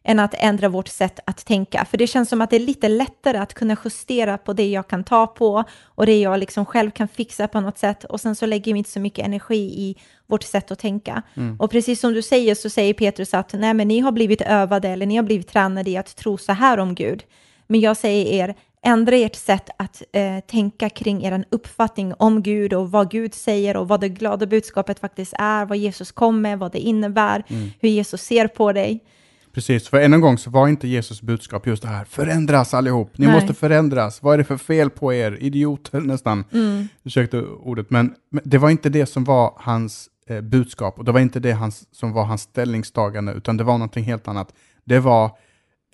än 0.04 0.18
att 0.18 0.34
ändra 0.38 0.68
vårt 0.68 0.88
sätt 0.88 1.20
att 1.24 1.46
tänka. 1.46 1.84
För 1.84 1.98
det 1.98 2.06
känns 2.06 2.28
som 2.28 2.40
att 2.40 2.50
det 2.50 2.56
är 2.56 2.60
lite 2.60 2.88
lättare 2.88 3.38
att 3.38 3.54
kunna 3.54 3.76
justera 3.84 4.38
på 4.38 4.52
det 4.52 4.70
jag 4.70 4.88
kan 4.88 5.04
ta 5.04 5.26
på 5.26 5.64
och 5.84 6.06
det 6.06 6.20
jag 6.20 6.38
liksom 6.38 6.66
själv 6.66 6.90
kan 6.90 7.08
fixa 7.08 7.48
på 7.48 7.60
något 7.60 7.78
sätt 7.78 8.04
och 8.04 8.20
sen 8.20 8.36
så 8.36 8.46
lägger 8.46 8.72
vi 8.72 8.78
inte 8.78 8.90
så 8.90 9.00
mycket 9.00 9.24
energi 9.24 9.56
i 9.56 9.96
vårt 10.26 10.42
sätt 10.42 10.70
att 10.70 10.78
tänka. 10.78 11.22
Mm. 11.34 11.56
Och 11.60 11.70
precis 11.70 12.00
som 12.00 12.12
du 12.12 12.22
säger 12.22 12.54
så 12.54 12.70
säger 12.70 12.94
Petrus 12.94 13.34
att 13.34 13.52
nej 13.52 13.74
men 13.74 13.88
ni 13.88 14.00
har 14.00 14.12
blivit 14.12 14.40
övade 14.40 14.88
eller 14.88 15.06
ni 15.06 15.16
har 15.16 15.22
blivit 15.22 15.48
tränade 15.48 15.90
i 15.90 15.96
att 15.96 16.16
tro 16.16 16.38
så 16.38 16.52
här 16.52 16.78
om 16.78 16.94
Gud. 16.94 17.22
Men 17.66 17.80
jag 17.80 17.96
säger 17.96 18.26
er, 18.26 18.54
ändra 18.82 19.16
ert 19.16 19.36
sätt 19.36 19.70
att 19.76 20.02
eh, 20.12 20.40
tänka 20.40 20.90
kring 20.90 21.24
er 21.24 21.44
uppfattning 21.50 22.14
om 22.18 22.42
Gud 22.42 22.72
och 22.72 22.90
vad 22.90 23.10
Gud 23.10 23.34
säger 23.34 23.76
och 23.76 23.88
vad 23.88 24.00
det 24.00 24.08
glada 24.08 24.46
budskapet 24.46 24.98
faktiskt 24.98 25.34
är, 25.38 25.64
vad 25.64 25.78
Jesus 25.78 26.12
kom 26.12 26.42
med, 26.42 26.58
vad 26.58 26.72
det 26.72 26.78
innebär, 26.78 27.44
mm. 27.48 27.70
hur 27.80 27.88
Jesus 27.88 28.22
ser 28.22 28.46
på 28.46 28.72
dig. 28.72 29.00
Precis, 29.52 29.88
för 29.88 30.00
än 30.00 30.14
en 30.14 30.20
gång 30.20 30.38
så 30.38 30.50
var 30.50 30.68
inte 30.68 30.88
Jesus 30.88 31.22
budskap 31.22 31.66
just 31.66 31.82
det 31.82 31.88
här, 31.88 32.04
förändras 32.04 32.74
allihop, 32.74 33.18
ni 33.18 33.26
Nej. 33.26 33.34
måste 33.34 33.54
förändras, 33.54 34.22
vad 34.22 34.34
är 34.34 34.38
det 34.38 34.44
för 34.44 34.56
fel 34.56 34.90
på 34.90 35.14
er, 35.14 35.38
idioter 35.40 36.00
nästan, 36.00 36.44
mm. 36.52 36.88
ursäkta 37.02 37.42
ordet, 37.42 37.90
men, 37.90 38.14
men, 38.30 38.42
det 38.44 38.58
var 38.58 38.70
inte 38.70 38.88
det 38.88 39.06
som 39.06 39.24
var 39.24 39.54
hans 39.56 40.08
eh, 40.26 40.40
budskap 40.40 40.98
och 40.98 41.04
det 41.04 41.12
var 41.12 41.20
inte 41.20 41.40
det 41.40 41.52
hans, 41.52 41.88
som 41.92 42.12
var 42.12 42.24
hans 42.24 42.42
ställningstagande, 42.42 43.32
utan 43.32 43.56
det 43.56 43.64
var 43.64 43.72
någonting 43.72 44.04
helt 44.04 44.28
annat. 44.28 44.54
Det 44.84 44.98
var, 44.98 45.30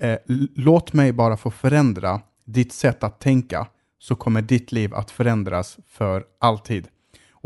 eh, 0.01 0.17
låt 0.55 0.93
mig 0.93 1.13
bara 1.13 1.37
få 1.37 1.51
förändra 1.51 2.21
ditt 2.47 2.73
sätt 2.73 3.05
att 3.05 3.21
tänka, 3.21 3.67
så 3.99 4.15
kommer 4.15 4.43
ditt 4.43 4.73
liv 4.73 4.95
att 4.95 5.11
förändras 5.11 5.79
för 5.89 6.25
alltid. 6.41 6.89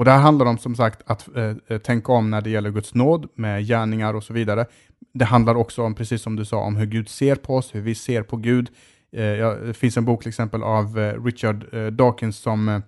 Och 0.01 0.05
det 0.05 0.11
här 0.11 0.19
handlar 0.19 0.47
om 0.47 0.59
som 0.59 0.77
sagt 0.77 1.03
att 1.07 1.37
eh, 1.37 1.55
eh, 1.67 1.79
tänka 1.79 2.13
om 2.13 2.31
när 2.31 2.41
det 2.41 2.51
gäller 2.51 2.71
Guds 2.71 2.95
nåd 2.95 3.29
med 3.35 3.67
gärningar 3.67 4.15
och 4.15 4.25
så 4.25 4.33
vidare. 4.33 4.67
Det 5.13 5.25
handlar 5.25 5.55
också 5.55 5.83
om, 5.83 5.95
precis 5.95 6.23
som 6.23 6.37
du 6.37 6.45
sa, 6.45 6.57
om 6.57 6.77
hur 6.77 6.87
Gud 6.87 7.09
ser 7.09 7.35
på 7.35 7.57
oss, 7.57 7.75
hur 7.75 7.81
vi 7.81 7.95
ser 7.95 8.23
på 8.23 8.37
Gud. 8.37 8.71
Eh, 9.13 9.57
det 9.67 9.77
finns 9.77 9.97
en 9.97 10.05
bok 10.05 10.23
till 10.23 10.29
exempel 10.29 10.63
av 10.63 10.99
eh, 10.99 11.25
Richard 11.25 11.75
eh, 11.75 11.87
Dawkins 11.87 12.37
som, 12.37 12.83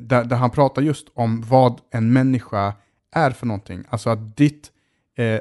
där, 0.00 0.24
där, 0.24 0.36
han 0.36 0.50
pratar 0.50 0.82
just 0.82 1.08
om 1.14 1.42
vad 1.42 1.80
en 1.90 2.12
människa 2.12 2.72
är 3.14 3.30
för 3.30 3.46
någonting. 3.46 3.84
Alltså 3.88 4.10
att, 4.10 4.36
ditt, 4.36 4.70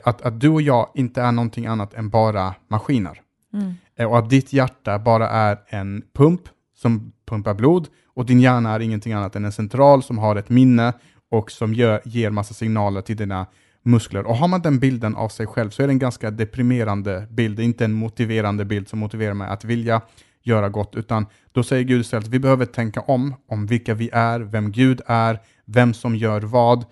att, 0.03 0.21
att 0.21 0.39
du 0.39 0.49
och 0.49 0.61
jag 0.61 0.89
inte 0.95 1.21
är 1.21 1.31
någonting 1.31 1.65
annat 1.65 1.93
än 1.93 2.09
bara 2.09 2.55
maskiner. 2.67 3.21
Mm. 3.53 4.09
och 4.09 4.17
att 4.17 4.29
ditt 4.29 4.53
hjärta 4.53 4.99
bara 4.99 5.29
är 5.29 5.57
en 5.67 6.03
pump 6.13 6.41
som 6.75 7.11
pumpar 7.25 7.53
blod 7.53 7.87
och 8.15 8.25
din 8.25 8.39
hjärna 8.39 8.71
är 8.71 8.79
ingenting 8.79 9.13
annat 9.13 9.35
än 9.35 9.45
en 9.45 9.51
central 9.51 10.03
som 10.03 10.17
har 10.17 10.35
ett 10.35 10.49
minne 10.49 10.93
och 11.31 11.51
som 11.51 11.73
gör, 11.73 12.01
ger 12.05 12.29
massa 12.29 12.53
signaler 12.53 13.01
till 13.01 13.17
dina 13.17 13.45
muskler. 13.83 14.25
Och 14.25 14.37
har 14.37 14.47
man 14.47 14.61
den 14.61 14.79
bilden 14.79 15.15
av 15.15 15.29
sig 15.29 15.47
själv 15.47 15.69
så 15.69 15.83
är 15.83 15.87
det 15.87 15.93
en 15.93 15.99
ganska 15.99 16.31
deprimerande 16.31 17.27
bild, 17.29 17.59
inte 17.59 17.85
en 17.85 17.93
motiverande 17.93 18.65
bild 18.65 18.87
som 18.87 18.99
motiverar 18.99 19.33
mig 19.33 19.47
att 19.47 19.65
vilja 19.65 20.01
göra 20.43 20.69
gott, 20.69 20.95
utan 20.95 21.25
då 21.51 21.63
säger 21.63 21.83
Gud 21.83 22.01
istället 22.01 22.25
att 22.25 22.33
vi 22.33 22.39
behöver 22.39 22.65
tänka 22.65 23.01
om, 23.01 23.35
om 23.47 23.65
vilka 23.65 23.93
vi 23.93 24.09
är, 24.13 24.39
vem 24.39 24.71
Gud 24.71 25.01
är, 25.05 25.39
vem 25.65 25.93
som 25.93 26.15
gör 26.15 26.41
vad, 26.41 26.85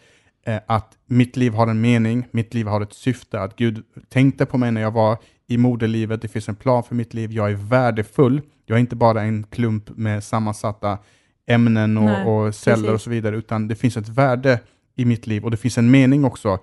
eh, 0.45 0.59
att 0.67 0.97
mitt 1.05 1.37
liv 1.37 1.53
har 1.53 1.67
en 1.67 1.81
mening, 1.81 2.27
mitt 2.31 2.53
liv 2.53 2.67
har 2.67 2.81
ett 2.81 2.93
syfte, 2.93 3.39
att 3.39 3.55
Gud 3.55 3.83
tänkte 4.09 4.45
på 4.45 4.57
mig 4.57 4.71
när 4.71 4.81
jag 4.81 4.91
var 4.91 5.17
i 5.47 5.57
moderlivet, 5.57 6.21
det 6.21 6.27
finns 6.27 6.49
en 6.49 6.55
plan 6.55 6.83
för 6.83 6.95
mitt 6.95 7.13
liv, 7.13 7.31
jag 7.31 7.51
är 7.51 7.55
värdefull, 7.55 8.41
jag 8.65 8.75
är 8.75 8.79
inte 8.79 8.95
bara 8.95 9.21
en 9.21 9.43
klump 9.43 9.89
med 9.97 10.23
sammansatta 10.23 10.97
ämnen 11.47 11.97
och, 11.97 12.03
Nej, 12.03 12.25
och 12.25 12.55
celler 12.55 12.75
precis. 12.75 12.93
och 12.93 13.01
så 13.01 13.09
vidare, 13.09 13.35
utan 13.35 13.67
det 13.67 13.75
finns 13.75 13.97
ett 13.97 14.09
värde 14.09 14.59
i 14.95 15.05
mitt 15.05 15.27
liv 15.27 15.43
och 15.43 15.51
det 15.51 15.57
finns 15.57 15.77
en 15.77 15.91
mening 15.91 16.25
också 16.25 16.59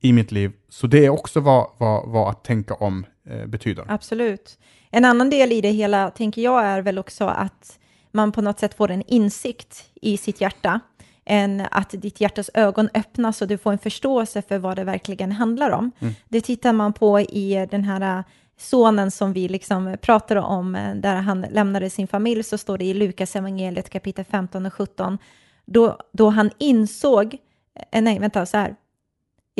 i 0.00 0.12
mitt 0.12 0.32
liv. 0.32 0.52
Så 0.68 0.86
det 0.86 1.04
är 1.06 1.10
också 1.10 1.40
vad, 1.40 1.70
vad, 1.78 2.08
vad 2.08 2.30
att 2.30 2.44
tänka 2.44 2.74
om 2.74 3.06
eh, 3.26 3.46
betyder. 3.46 3.84
Absolut. 3.88 4.58
En 4.90 5.04
annan 5.04 5.30
del 5.30 5.52
i 5.52 5.60
det 5.60 5.70
hela, 5.70 6.10
tänker 6.10 6.42
jag, 6.42 6.64
är 6.64 6.82
väl 6.82 6.98
också 6.98 7.24
att 7.24 7.78
man 8.12 8.32
på 8.32 8.42
något 8.42 8.58
sätt 8.58 8.74
får 8.74 8.90
en 8.90 9.02
insikt 9.06 9.84
i 9.94 10.16
sitt 10.16 10.40
hjärta, 10.40 10.80
än 11.24 11.66
att 11.70 11.90
ditt 11.90 12.20
hjärtas 12.20 12.50
ögon 12.54 12.88
öppnas 12.94 13.42
och 13.42 13.48
du 13.48 13.58
får 13.58 13.72
en 13.72 13.78
förståelse 13.78 14.42
för 14.42 14.58
vad 14.58 14.76
det 14.76 14.84
verkligen 14.84 15.32
handlar 15.32 15.70
om. 15.70 15.90
Mm. 15.98 16.14
Det 16.28 16.40
tittar 16.40 16.72
man 16.72 16.92
på 16.92 17.20
i 17.20 17.66
den 17.70 17.84
här 17.84 18.24
sonen 18.58 19.10
som 19.10 19.32
vi 19.32 19.48
liksom 19.48 19.96
pratade 20.02 20.40
om, 20.40 20.72
där 20.96 21.16
han 21.16 21.46
lämnade 21.50 21.90
sin 21.90 22.08
familj, 22.08 22.42
så 22.42 22.58
står 22.58 22.78
det 22.78 22.84
i 22.84 22.94
Lukas 22.94 23.36
evangeliet 23.36 23.90
kapitel 23.90 24.24
15 24.24 24.66
och 24.66 24.74
17, 24.74 25.18
då, 25.64 25.98
då 26.12 26.28
han 26.28 26.50
insåg, 26.58 27.36
eh, 27.92 28.02
nej 28.02 28.18
vänta 28.18 28.46
så 28.46 28.56
här, 28.56 28.74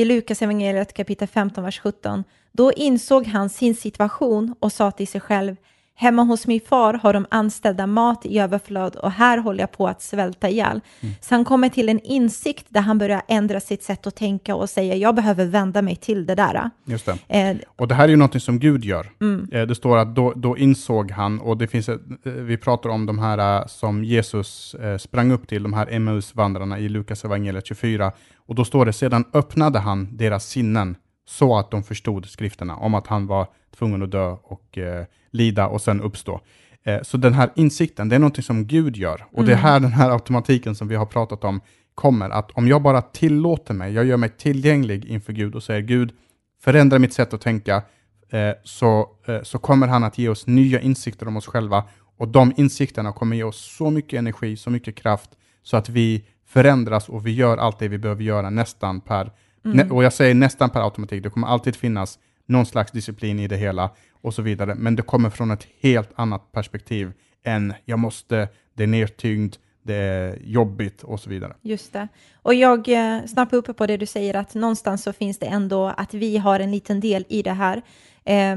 i 0.00 0.04
Lukas 0.04 0.42
evangeliet 0.42 0.92
kapitel 0.92 1.28
15, 1.28 1.64
vers 1.64 1.80
17, 1.80 2.24
då 2.52 2.72
insåg 2.72 3.26
han 3.26 3.48
sin 3.48 3.74
situation 3.74 4.54
och 4.60 4.72
sa 4.72 4.90
till 4.90 5.08
sig 5.08 5.20
själv, 5.20 5.56
Hemma 5.94 6.22
hos 6.22 6.46
min 6.46 6.60
far 6.60 6.94
har 6.94 7.12
de 7.12 7.26
anställda 7.30 7.86
mat 7.86 8.26
i 8.26 8.38
överflöd 8.38 8.96
och 8.96 9.10
här 9.10 9.38
håller 9.38 9.60
jag 9.60 9.72
på 9.72 9.88
att 9.88 10.02
svälta 10.02 10.48
ihjäl. 10.48 10.80
Mm. 11.00 11.14
Så 11.20 11.34
han 11.34 11.44
kommer 11.44 11.68
till 11.68 11.88
en 11.88 12.00
insikt 12.00 12.66
där 12.68 12.80
han 12.80 12.98
börjar 12.98 13.22
ändra 13.28 13.60
sitt 13.60 13.82
sätt 13.82 14.06
att 14.06 14.16
tänka 14.16 14.54
och 14.54 14.70
säga 14.70 14.94
jag 14.94 15.14
behöver 15.14 15.44
vända 15.44 15.82
mig 15.82 15.96
till 15.96 16.26
det 16.26 16.34
där. 16.34 16.70
Just 16.84 17.06
det. 17.06 17.40
Eh, 17.40 17.56
och 17.76 17.88
det 17.88 17.94
här 17.94 18.04
är 18.04 18.08
ju 18.08 18.16
någonting 18.16 18.40
som 18.40 18.58
Gud 18.58 18.84
gör. 18.84 19.06
Mm. 19.20 19.48
Eh, 19.52 19.66
det 19.66 19.74
står 19.74 19.98
att 19.98 20.14
då, 20.14 20.32
då, 20.36 20.58
insåg 20.58 21.10
han, 21.10 21.40
och 21.40 21.56
det 21.56 21.66
finns 21.66 21.88
ett, 21.88 22.00
eh, 22.24 22.32
vi 22.32 22.56
pratar 22.56 22.90
om 22.90 23.06
de 23.06 23.18
här 23.18 23.60
eh, 23.60 23.66
som 23.66 24.04
Jesus 24.04 24.74
eh, 24.74 24.96
sprang 24.96 25.32
upp 25.32 25.48
till, 25.48 25.62
de 25.62 25.72
här 25.72 25.86
Emmaus-vandrarna 25.90 26.78
i 26.78 26.88
Lukas 26.88 27.24
evangeliet 27.24 27.66
24. 27.66 28.12
Och 28.36 28.54
då 28.54 28.64
står 28.64 28.86
det, 28.86 28.92
sedan 28.92 29.24
öppnade 29.32 29.78
han 29.78 30.16
deras 30.16 30.46
sinnen 30.46 30.96
så 31.26 31.58
att 31.58 31.70
de 31.70 31.82
förstod 31.82 32.26
skrifterna 32.26 32.76
om 32.76 32.94
att 32.94 33.06
han 33.06 33.26
var 33.26 33.46
tvungen 33.78 34.02
att 34.02 34.10
dö 34.10 34.36
och 34.42 34.78
eh, 34.78 35.04
lida 35.30 35.66
och 35.66 35.80
sen 35.80 36.00
uppstå. 36.00 36.40
Eh, 36.82 37.02
så 37.02 37.16
den 37.16 37.34
här 37.34 37.50
insikten, 37.54 38.08
det 38.08 38.14
är 38.14 38.18
någonting 38.18 38.44
som 38.44 38.66
Gud 38.66 38.96
gör. 38.96 39.26
Och 39.32 39.38
mm. 39.38 39.46
det 39.46 39.52
är 39.52 39.56
här 39.56 39.80
den 39.80 39.92
här 39.92 40.10
automatiken 40.10 40.74
som 40.74 40.88
vi 40.88 40.96
har 40.96 41.06
pratat 41.06 41.44
om 41.44 41.60
kommer. 41.94 42.30
Att 42.30 42.50
om 42.50 42.68
jag 42.68 42.82
bara 42.82 43.02
tillåter 43.02 43.74
mig, 43.74 43.92
jag 43.92 44.04
gör 44.04 44.16
mig 44.16 44.28
tillgänglig 44.28 45.04
inför 45.04 45.32
Gud 45.32 45.54
och 45.54 45.62
säger 45.62 45.80
Gud, 45.80 46.12
förändra 46.60 46.98
mitt 46.98 47.12
sätt 47.12 47.34
att 47.34 47.40
tänka, 47.40 47.82
eh, 48.30 48.52
så, 48.64 49.08
eh, 49.26 49.42
så 49.42 49.58
kommer 49.58 49.86
han 49.86 50.04
att 50.04 50.18
ge 50.18 50.28
oss 50.28 50.46
nya 50.46 50.80
insikter 50.80 51.28
om 51.28 51.36
oss 51.36 51.46
själva. 51.46 51.84
Och 52.16 52.28
de 52.28 52.52
insikterna 52.56 53.12
kommer 53.12 53.36
ge 53.36 53.42
oss 53.42 53.76
så 53.76 53.90
mycket 53.90 54.18
energi, 54.18 54.56
så 54.56 54.70
mycket 54.70 54.96
kraft, 54.96 55.30
så 55.62 55.76
att 55.76 55.88
vi 55.88 56.24
förändras 56.46 57.08
och 57.08 57.26
vi 57.26 57.32
gör 57.32 57.56
allt 57.56 57.78
det 57.78 57.88
vi 57.88 57.98
behöver 57.98 58.22
göra 58.22 58.50
nästan 58.50 59.00
per, 59.00 59.32
mm. 59.64 59.92
och 59.92 60.04
jag 60.04 60.12
säger 60.12 60.34
nästan 60.34 60.70
per 60.70 60.80
automatik, 60.80 61.22
det 61.22 61.30
kommer 61.30 61.46
alltid 61.46 61.76
finnas 61.76 62.18
någon 62.46 62.66
slags 62.66 62.92
disciplin 62.92 63.38
i 63.38 63.48
det 63.48 63.56
hela 63.56 63.90
och 64.20 64.34
så 64.34 64.42
vidare. 64.42 64.74
Men 64.74 64.96
det 64.96 65.02
kommer 65.02 65.30
från 65.30 65.50
ett 65.50 65.66
helt 65.80 66.10
annat 66.14 66.52
perspektiv 66.52 67.12
än 67.42 67.74
jag 67.84 67.98
måste, 67.98 68.48
det 68.74 68.82
är 68.82 68.86
nedtyngd, 68.86 69.56
det 69.82 69.94
är 69.94 70.38
jobbigt 70.44 71.02
och 71.02 71.20
så 71.20 71.30
vidare. 71.30 71.54
Just 71.62 71.92
det. 71.92 72.08
Och 72.42 72.54
jag 72.54 72.88
eh, 72.88 73.26
snappar 73.26 73.56
upp 73.56 73.76
på 73.76 73.86
det 73.86 73.96
du 73.96 74.06
säger, 74.06 74.36
att 74.36 74.54
någonstans 74.54 75.02
så 75.02 75.12
finns 75.12 75.38
det 75.38 75.46
ändå 75.46 75.86
att 75.86 76.14
vi 76.14 76.36
har 76.36 76.60
en 76.60 76.70
liten 76.70 77.00
del 77.00 77.24
i 77.28 77.42
det 77.42 77.52
här. 77.52 77.82
Eh, 78.24 78.56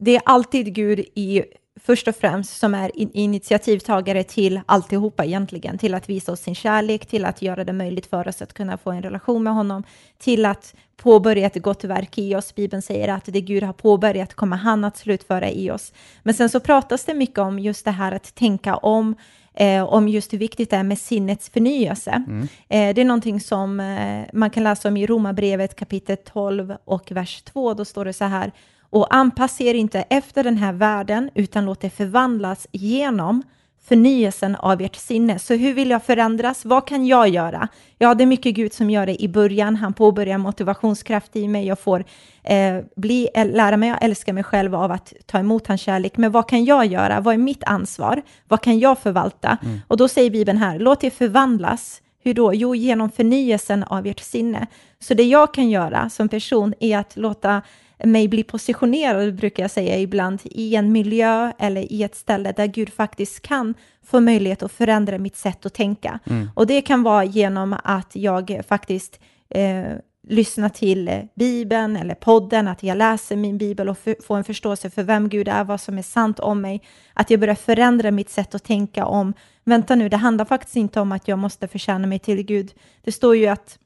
det 0.00 0.16
är 0.16 0.22
alltid 0.24 0.74
Gud 0.74 0.98
i 0.98 1.44
först 1.80 2.08
och 2.08 2.16
främst 2.16 2.58
som 2.58 2.74
är 2.74 2.90
initiativtagare 2.96 4.24
till 4.24 4.60
alltihopa 4.66 5.24
egentligen, 5.24 5.78
till 5.78 5.94
att 5.94 6.08
visa 6.08 6.32
oss 6.32 6.40
sin 6.40 6.54
kärlek, 6.54 7.06
till 7.06 7.24
att 7.24 7.42
göra 7.42 7.64
det 7.64 7.72
möjligt 7.72 8.06
för 8.06 8.28
oss 8.28 8.42
att 8.42 8.52
kunna 8.52 8.78
få 8.78 8.90
en 8.90 9.02
relation 9.02 9.42
med 9.42 9.52
honom, 9.52 9.84
till 10.18 10.46
att 10.46 10.74
påbörja 10.96 11.46
ett 11.46 11.62
gott 11.62 11.84
verk 11.84 12.18
i 12.18 12.34
oss. 12.34 12.54
Bibeln 12.54 12.82
säger 12.82 13.08
att 13.08 13.24
det 13.24 13.40
Gud 13.40 13.62
har 13.62 13.72
påbörjat 13.72 14.34
kommer 14.34 14.56
han 14.56 14.84
att 14.84 14.96
slutföra 14.96 15.50
i 15.50 15.70
oss. 15.70 15.92
Men 16.22 16.34
sen 16.34 16.48
så 16.48 16.60
pratas 16.60 17.04
det 17.04 17.14
mycket 17.14 17.38
om 17.38 17.58
just 17.58 17.84
det 17.84 17.90
här 17.90 18.12
att 18.12 18.34
tänka 18.34 18.76
om, 18.76 19.14
eh, 19.54 19.84
om 19.84 20.08
just 20.08 20.32
hur 20.32 20.38
viktigt 20.38 20.70
det 20.70 20.76
är 20.76 20.82
med 20.82 20.98
sinnets 20.98 21.50
förnyelse. 21.50 22.10
Mm. 22.10 22.42
Eh, 22.68 22.94
det 22.94 23.00
är 23.00 23.04
någonting 23.04 23.40
som 23.40 23.80
eh, 23.80 24.24
man 24.32 24.50
kan 24.50 24.64
läsa 24.64 24.88
om 24.88 24.96
i 24.96 25.06
Romarbrevet 25.06 25.76
kapitel 25.76 26.16
12 26.16 26.76
och 26.84 27.12
vers 27.12 27.42
2. 27.42 27.74
Då 27.74 27.84
står 27.84 28.04
det 28.04 28.12
så 28.12 28.24
här, 28.24 28.52
och 28.92 29.14
anpassa 29.14 29.64
er 29.64 29.74
inte 29.74 30.00
efter 30.00 30.44
den 30.44 30.56
här 30.56 30.72
världen, 30.72 31.30
utan 31.34 31.64
låt 31.64 31.80
det 31.80 31.90
förvandlas 31.90 32.66
genom 32.72 33.42
förnyelsen 33.84 34.56
av 34.56 34.80
ert 34.80 34.96
sinne. 34.96 35.38
Så 35.38 35.54
hur 35.54 35.74
vill 35.74 35.90
jag 35.90 36.02
förändras? 36.02 36.64
Vad 36.64 36.86
kan 36.86 37.06
jag 37.06 37.28
göra? 37.28 37.68
Ja, 37.98 38.14
det 38.14 38.24
är 38.24 38.26
mycket 38.26 38.54
Gud 38.54 38.72
som 38.72 38.90
gör 38.90 39.06
det 39.06 39.22
i 39.22 39.28
början. 39.28 39.76
Han 39.76 39.92
påbörjar 39.92 40.38
motivationskraft 40.38 41.36
i 41.36 41.48
mig. 41.48 41.66
Jag 41.66 41.78
får 41.78 42.04
eh, 42.42 42.78
bli, 42.96 43.28
lära 43.34 43.76
mig 43.76 43.90
att 43.90 44.02
älska 44.02 44.32
mig 44.32 44.44
själv 44.44 44.74
av 44.74 44.92
att 44.92 45.12
ta 45.26 45.38
emot 45.38 45.66
hans 45.66 45.80
kärlek. 45.80 46.16
Men 46.16 46.32
vad 46.32 46.48
kan 46.48 46.64
jag 46.64 46.86
göra? 46.86 47.20
Vad 47.20 47.34
är 47.34 47.38
mitt 47.38 47.64
ansvar? 47.64 48.22
Vad 48.48 48.60
kan 48.60 48.78
jag 48.78 48.98
förvalta? 48.98 49.58
Mm. 49.62 49.80
Och 49.88 49.96
då 49.96 50.08
säger 50.08 50.30
Bibeln 50.30 50.58
här, 50.58 50.78
låt 50.78 51.00
det 51.00 51.10
förvandlas. 51.10 52.02
Hur 52.22 52.34
då? 52.34 52.54
Jo, 52.54 52.74
genom 52.74 53.10
förnyelsen 53.10 53.84
av 53.84 54.06
ert 54.06 54.20
sinne. 54.20 54.66
Så 54.98 55.14
det 55.14 55.24
jag 55.24 55.54
kan 55.54 55.70
göra 55.70 56.10
som 56.10 56.28
person 56.28 56.74
är 56.80 56.98
att 56.98 57.16
låta 57.16 57.62
mig 58.04 58.28
bli 58.28 58.42
positionerad, 58.42 59.34
brukar 59.34 59.62
jag 59.62 59.70
säga 59.70 59.98
ibland, 59.98 60.40
i 60.44 60.76
en 60.76 60.92
miljö 60.92 61.52
eller 61.58 61.92
i 61.92 62.02
ett 62.02 62.14
ställe 62.14 62.52
där 62.52 62.66
Gud 62.66 62.92
faktiskt 62.92 63.42
kan 63.42 63.74
få 64.04 64.20
möjlighet 64.20 64.62
att 64.62 64.72
förändra 64.72 65.18
mitt 65.18 65.36
sätt 65.36 65.66
att 65.66 65.74
tänka. 65.74 66.18
Mm. 66.24 66.50
Och 66.54 66.66
det 66.66 66.80
kan 66.80 67.02
vara 67.02 67.24
genom 67.24 67.76
att 67.84 68.16
jag 68.16 68.60
faktiskt 68.68 69.20
eh, 69.48 69.84
lyssna 70.28 70.68
till 70.70 71.08
eh, 71.08 71.20
Bibeln 71.34 71.96
eller 71.96 72.14
podden, 72.14 72.68
att 72.68 72.82
jag 72.82 72.98
läser 72.98 73.36
min 73.36 73.58
Bibel 73.58 73.88
och 73.88 73.98
får 74.26 74.36
en 74.36 74.44
förståelse 74.44 74.90
för 74.90 75.02
vem 75.02 75.28
Gud 75.28 75.48
är, 75.48 75.64
vad 75.64 75.80
som 75.80 75.98
är 75.98 76.02
sant 76.02 76.40
om 76.40 76.60
mig, 76.60 76.82
att 77.14 77.30
jag 77.30 77.40
börjar 77.40 77.54
förändra 77.54 78.10
mitt 78.10 78.30
sätt 78.30 78.54
att 78.54 78.64
tänka 78.64 79.06
om, 79.06 79.34
vänta 79.64 79.94
nu, 79.94 80.08
det 80.08 80.16
handlar 80.16 80.44
faktiskt 80.44 80.76
inte 80.76 81.00
om 81.00 81.12
att 81.12 81.28
jag 81.28 81.38
måste 81.38 81.68
förtjäna 81.68 82.06
mig 82.06 82.18
till 82.18 82.42
Gud. 82.42 82.72
Det 83.02 83.12
står 83.12 83.36
ju 83.36 83.46
att 83.46 83.78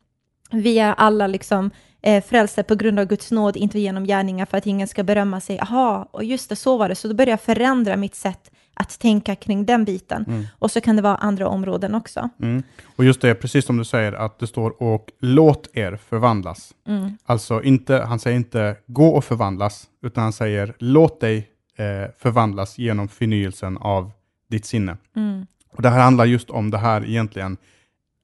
vi 0.50 0.78
är 0.78 0.94
alla 0.94 1.26
liksom 1.26 1.70
eh, 2.02 2.24
frälsta 2.24 2.62
på 2.62 2.74
grund 2.74 2.98
av 2.98 3.04
Guds 3.04 3.30
nåd, 3.30 3.56
inte 3.56 3.78
genom 3.78 4.04
gärningar 4.04 4.46
för 4.46 4.58
att 4.58 4.66
ingen 4.66 4.88
ska 4.88 5.02
berömma 5.02 5.40
sig. 5.40 5.56
Jaha, 5.56 6.08
och 6.10 6.24
just 6.24 6.48
det, 6.48 6.56
så 6.56 6.76
var 6.76 6.88
det. 6.88 6.94
Så 6.94 7.08
då 7.08 7.14
började 7.14 7.30
jag 7.30 7.40
förändra 7.40 7.96
mitt 7.96 8.14
sätt 8.14 8.50
att 8.76 8.98
tänka 8.98 9.34
kring 9.34 9.66
den 9.66 9.84
biten. 9.84 10.24
Mm. 10.28 10.46
Och 10.58 10.70
så 10.70 10.80
kan 10.80 10.96
det 10.96 11.02
vara 11.02 11.16
andra 11.16 11.48
områden 11.48 11.94
också. 11.94 12.28
Mm. 12.42 12.62
Och 12.96 13.04
just 13.04 13.20
det, 13.20 13.34
precis 13.34 13.64
som 13.64 13.76
du 13.76 13.84
säger, 13.84 14.12
att 14.12 14.38
det 14.38 14.46
står 14.46 14.82
och 14.82 15.10
låt 15.20 15.68
er 15.72 15.96
förvandlas. 15.96 16.74
Mm. 16.86 17.18
Alltså, 17.24 17.62
inte, 17.62 17.96
han 17.96 18.18
säger 18.18 18.36
inte 18.36 18.76
gå 18.86 19.08
och 19.08 19.24
förvandlas, 19.24 19.86
utan 20.02 20.22
han 20.22 20.32
säger 20.32 20.74
låt 20.78 21.20
dig 21.20 21.48
eh, 21.76 22.10
förvandlas 22.18 22.78
genom 22.78 23.08
förnyelsen 23.08 23.78
av 23.78 24.10
ditt 24.50 24.64
sinne. 24.64 24.96
Mm. 25.16 25.46
Och 25.72 25.82
det 25.82 25.90
här 25.90 26.00
handlar 26.00 26.24
just 26.24 26.50
om 26.50 26.70
det 26.70 26.78
här 26.78 27.04
egentligen, 27.04 27.56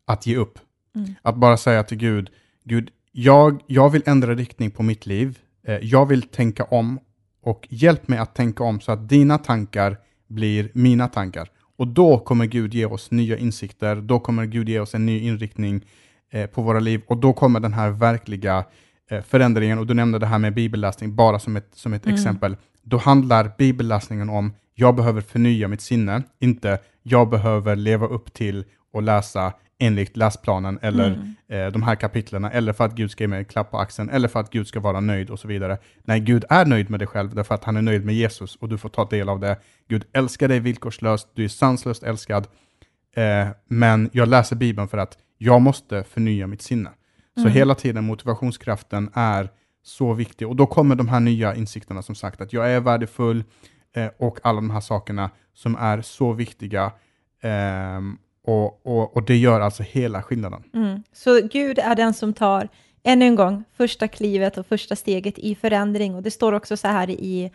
att 0.06 0.26
ge 0.26 0.36
upp. 0.36 0.58
Mm. 0.94 1.14
Att 1.22 1.36
bara 1.36 1.56
säga 1.56 1.82
till 1.82 1.98
Gud, 1.98 2.30
Gud, 2.64 2.90
jag, 3.12 3.62
jag 3.66 3.90
vill 3.90 4.02
ändra 4.06 4.34
riktning 4.34 4.70
på 4.70 4.82
mitt 4.82 5.06
liv. 5.06 5.38
Eh, 5.66 5.78
jag 5.82 6.06
vill 6.06 6.22
tänka 6.22 6.64
om 6.64 7.00
och 7.42 7.66
hjälp 7.70 8.08
mig 8.08 8.18
att 8.18 8.34
tänka 8.34 8.64
om 8.64 8.80
så 8.80 8.92
att 8.92 9.08
dina 9.08 9.38
tankar 9.38 9.96
blir 10.34 10.70
mina 10.74 11.08
tankar. 11.08 11.48
Och 11.76 11.86
då 11.86 12.18
kommer 12.18 12.46
Gud 12.46 12.74
ge 12.74 12.86
oss 12.86 13.10
nya 13.10 13.38
insikter, 13.38 13.96
då 13.96 14.20
kommer 14.20 14.46
Gud 14.46 14.68
ge 14.68 14.80
oss 14.80 14.94
en 14.94 15.06
ny 15.06 15.20
inriktning 15.20 15.80
eh, 16.30 16.46
på 16.46 16.62
våra 16.62 16.80
liv 16.80 17.02
och 17.06 17.16
då 17.16 17.32
kommer 17.32 17.60
den 17.60 17.72
här 17.72 17.90
verkliga 17.90 18.64
eh, 19.10 19.22
förändringen, 19.22 19.78
och 19.78 19.86
du 19.86 19.94
nämnde 19.94 20.18
det 20.18 20.26
här 20.26 20.38
med 20.38 20.54
bibelläsning 20.54 21.14
bara 21.14 21.38
som 21.38 21.56
ett, 21.56 21.68
som 21.74 21.92
ett 21.92 22.06
mm. 22.06 22.14
exempel. 22.14 22.56
Då 22.82 22.96
handlar 22.96 23.52
bibelläsningen 23.58 24.30
om 24.30 24.52
jag 24.74 24.96
behöver 24.96 25.20
förnya 25.20 25.68
mitt 25.68 25.80
sinne, 25.80 26.22
inte 26.40 26.78
jag 27.02 27.28
behöver 27.28 27.76
leva 27.76 28.06
upp 28.06 28.32
till 28.32 28.64
och 28.92 29.02
läsa 29.02 29.52
enligt 29.82 30.16
läsplanen 30.16 30.78
eller 30.82 31.06
mm. 31.06 31.34
eh, 31.48 31.72
de 31.72 31.82
här 31.82 31.94
kapitlerna, 31.94 32.50
eller 32.50 32.72
för 32.72 32.84
att 32.84 32.94
Gud 32.94 33.10
ska 33.10 33.24
ge 33.24 33.28
mig 33.28 33.38
en 33.38 33.44
klapp 33.44 33.70
på 33.70 33.78
axeln, 33.78 34.10
eller 34.10 34.28
för 34.28 34.40
att 34.40 34.50
Gud 34.50 34.66
ska 34.66 34.80
vara 34.80 35.00
nöjd 35.00 35.30
och 35.30 35.38
så 35.38 35.48
vidare. 35.48 35.78
Nej, 36.04 36.20
Gud 36.20 36.44
är 36.48 36.66
nöjd 36.66 36.90
med 36.90 37.00
dig 37.00 37.06
själv, 37.06 37.34
därför 37.34 37.54
att 37.54 37.64
han 37.64 37.76
är 37.76 37.82
nöjd 37.82 38.04
med 38.04 38.14
Jesus 38.14 38.56
och 38.56 38.68
du 38.68 38.78
får 38.78 38.88
ta 38.88 39.04
del 39.04 39.28
av 39.28 39.40
det. 39.40 39.56
Gud 39.88 40.04
älskar 40.12 40.48
dig 40.48 40.60
villkorslöst, 40.60 41.28
du 41.34 41.44
är 41.44 41.48
sanslöst 41.48 42.02
älskad, 42.02 42.46
eh, 43.16 43.48
men 43.68 44.10
jag 44.12 44.28
läser 44.28 44.56
Bibeln 44.56 44.88
för 44.88 44.98
att 44.98 45.18
jag 45.38 45.62
måste 45.62 46.04
förnya 46.04 46.46
mitt 46.46 46.62
sinne. 46.62 46.90
Så 47.34 47.40
mm. 47.40 47.52
hela 47.52 47.74
tiden 47.74 48.04
motivationskraften 48.04 49.10
är 49.14 49.48
så 49.82 50.12
viktig 50.12 50.48
och 50.48 50.56
då 50.56 50.66
kommer 50.66 50.94
de 50.94 51.08
här 51.08 51.20
nya 51.20 51.54
insikterna 51.54 52.02
som 52.02 52.14
sagt 52.14 52.40
att 52.40 52.52
jag 52.52 52.70
är 52.70 52.80
värdefull 52.80 53.44
eh, 53.96 54.08
och 54.18 54.38
alla 54.42 54.56
de 54.56 54.70
här 54.70 54.80
sakerna 54.80 55.30
som 55.54 55.76
är 55.76 56.02
så 56.02 56.32
viktiga. 56.32 56.92
Um, 57.42 58.18
och, 58.44 58.86
och, 58.86 59.16
och 59.16 59.22
det 59.22 59.36
gör 59.36 59.60
alltså 59.60 59.82
hela 59.82 60.22
skillnaden. 60.22 60.62
Mm. 60.74 61.02
Så 61.12 61.40
Gud 61.52 61.78
är 61.78 61.94
den 61.94 62.14
som 62.14 62.32
tar, 62.32 62.68
ännu 63.02 63.24
en 63.24 63.34
gång, 63.34 63.64
första 63.76 64.08
klivet 64.08 64.58
och 64.58 64.66
första 64.66 64.96
steget 64.96 65.38
i 65.38 65.54
förändring. 65.54 66.14
Och 66.14 66.22
det 66.22 66.30
står 66.30 66.52
också 66.52 66.76
så 66.76 66.88
här 66.88 67.10
i 67.10 67.50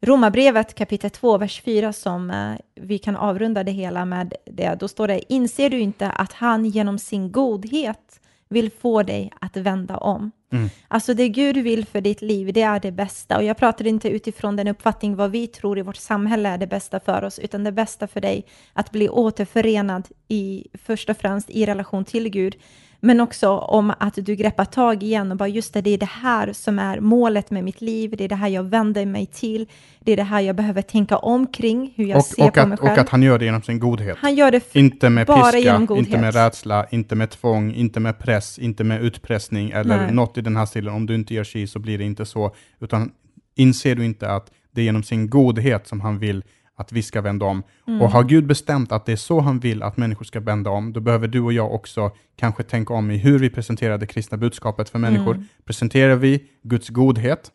Romarbrevet 0.00 0.74
kapitel 0.74 1.10
2, 1.10 1.38
vers 1.38 1.62
4, 1.62 1.92
som 1.92 2.30
eh, 2.30 2.54
vi 2.74 2.98
kan 2.98 3.16
avrunda 3.16 3.64
det 3.64 3.72
hela 3.72 4.04
med 4.04 4.34
det. 4.46 4.76
Då 4.80 4.88
står 4.88 5.08
det, 5.08 5.32
inser 5.32 5.70
du 5.70 5.78
inte 5.78 6.10
att 6.10 6.32
han 6.32 6.64
genom 6.64 6.98
sin 6.98 7.32
godhet 7.32 8.20
vill 8.48 8.70
få 8.70 9.02
dig 9.02 9.32
att 9.40 9.56
vända 9.56 9.96
om? 9.96 10.30
Mm. 10.54 10.70
Alltså 10.88 11.14
det 11.14 11.28
Gud 11.28 11.56
vill 11.56 11.86
för 11.86 12.00
ditt 12.00 12.22
liv, 12.22 12.52
det 12.52 12.62
är 12.62 12.80
det 12.80 12.92
bästa. 12.92 13.36
Och 13.36 13.42
jag 13.42 13.56
pratar 13.56 13.86
inte 13.86 14.08
utifrån 14.08 14.56
den 14.56 14.68
uppfattning 14.68 15.16
vad 15.16 15.30
vi 15.30 15.46
tror 15.46 15.78
i 15.78 15.82
vårt 15.82 15.96
samhälle 15.96 16.48
är 16.48 16.58
det 16.58 16.66
bästa 16.66 17.00
för 17.00 17.24
oss, 17.24 17.38
utan 17.38 17.64
det 17.64 17.72
bästa 17.72 18.06
för 18.06 18.20
dig 18.20 18.46
att 18.72 18.90
bli 18.90 19.08
återförenad 19.08 20.08
i, 20.28 20.66
först 20.74 21.10
och 21.10 21.16
främst 21.16 21.50
i 21.50 21.66
relation 21.66 22.04
till 22.04 22.28
Gud, 22.28 22.56
men 23.04 23.20
också 23.20 23.48
om 23.48 23.92
att 23.98 24.14
du 24.14 24.34
greppar 24.34 24.64
tag 24.64 25.02
igen 25.02 25.30
och 25.30 25.36
bara 25.36 25.48
just 25.48 25.74
det, 25.74 25.80
det 25.80 25.90
är 25.90 25.98
det 25.98 26.08
här 26.22 26.52
som 26.52 26.78
är 26.78 27.00
målet 27.00 27.50
med 27.50 27.64
mitt 27.64 27.80
liv, 27.80 28.14
det 28.18 28.24
är 28.24 28.28
det 28.28 28.34
här 28.34 28.48
jag 28.48 28.62
vänder 28.62 29.06
mig 29.06 29.26
till, 29.26 29.66
det 30.00 30.12
är 30.12 30.16
det 30.16 30.22
här 30.22 30.40
jag 30.40 30.56
behöver 30.56 30.82
tänka 30.82 31.16
omkring, 31.16 31.94
hur 31.96 32.06
jag 32.06 32.18
och, 32.18 32.24
ser 32.24 32.46
och 32.46 32.54
på 32.54 32.60
att, 32.60 32.68
mig 32.68 32.78
själv. 32.78 32.92
Och 32.92 32.98
att 32.98 33.08
han 33.08 33.22
gör 33.22 33.38
det 33.38 33.44
genom 33.44 33.62
sin 33.62 33.78
godhet. 33.78 34.16
Han 34.20 34.34
gör 34.34 34.50
det 34.50 34.74
inte 34.76 35.10
med 35.10 35.26
bara 35.26 35.42
piska, 35.42 35.58
genom 35.58 35.86
godhet. 35.86 36.06
inte 36.06 36.20
med 36.20 36.34
rädsla, 36.34 36.86
inte 36.90 37.14
med 37.14 37.30
tvång, 37.30 37.74
inte 37.74 38.00
med 38.00 38.18
press, 38.18 38.58
inte 38.58 38.84
med 38.84 39.02
utpressning 39.02 39.70
eller 39.70 39.96
Nej. 39.96 40.12
något 40.12 40.38
i 40.38 40.40
den 40.40 40.56
här 40.56 40.66
stilen. 40.66 40.94
Om 40.94 41.06
du 41.06 41.14
inte 41.14 41.34
gör 41.34 41.44
si 41.44 41.66
så 41.66 41.78
blir 41.78 41.98
det 41.98 42.04
inte 42.04 42.26
så. 42.26 42.54
Utan 42.80 43.12
inser 43.54 43.94
du 43.94 44.04
inte 44.04 44.30
att 44.30 44.50
det 44.70 44.80
är 44.80 44.84
genom 44.84 45.02
sin 45.02 45.30
godhet 45.30 45.86
som 45.86 46.00
han 46.00 46.18
vill 46.18 46.44
att 46.76 46.92
vi 46.92 47.02
ska 47.02 47.20
vända 47.20 47.46
om. 47.46 47.62
Och 48.00 48.10
har 48.10 48.24
Gud 48.24 48.46
bestämt 48.46 48.92
att 48.92 49.06
det 49.06 49.12
är 49.12 49.16
så 49.16 49.40
han 49.40 49.58
vill 49.58 49.82
att 49.82 49.96
människor 49.96 50.24
ska 50.24 50.40
vända 50.40 50.70
om, 50.70 50.92
då 50.92 51.00
behöver 51.00 51.28
du 51.28 51.40
och 51.40 51.52
jag 51.52 51.74
också 51.74 52.10
kanske 52.36 52.62
tänka 52.62 52.94
om 52.94 53.10
i 53.10 53.16
hur 53.16 53.38
vi 53.38 53.50
presenterar 53.50 53.98
det 53.98 54.06
kristna 54.06 54.36
budskapet 54.36 54.88
för 54.88 54.98
människor. 54.98 55.44
Presenterar 55.64 56.16
vi 56.16 56.44
Guds 56.62 56.88
godhet 56.88 57.50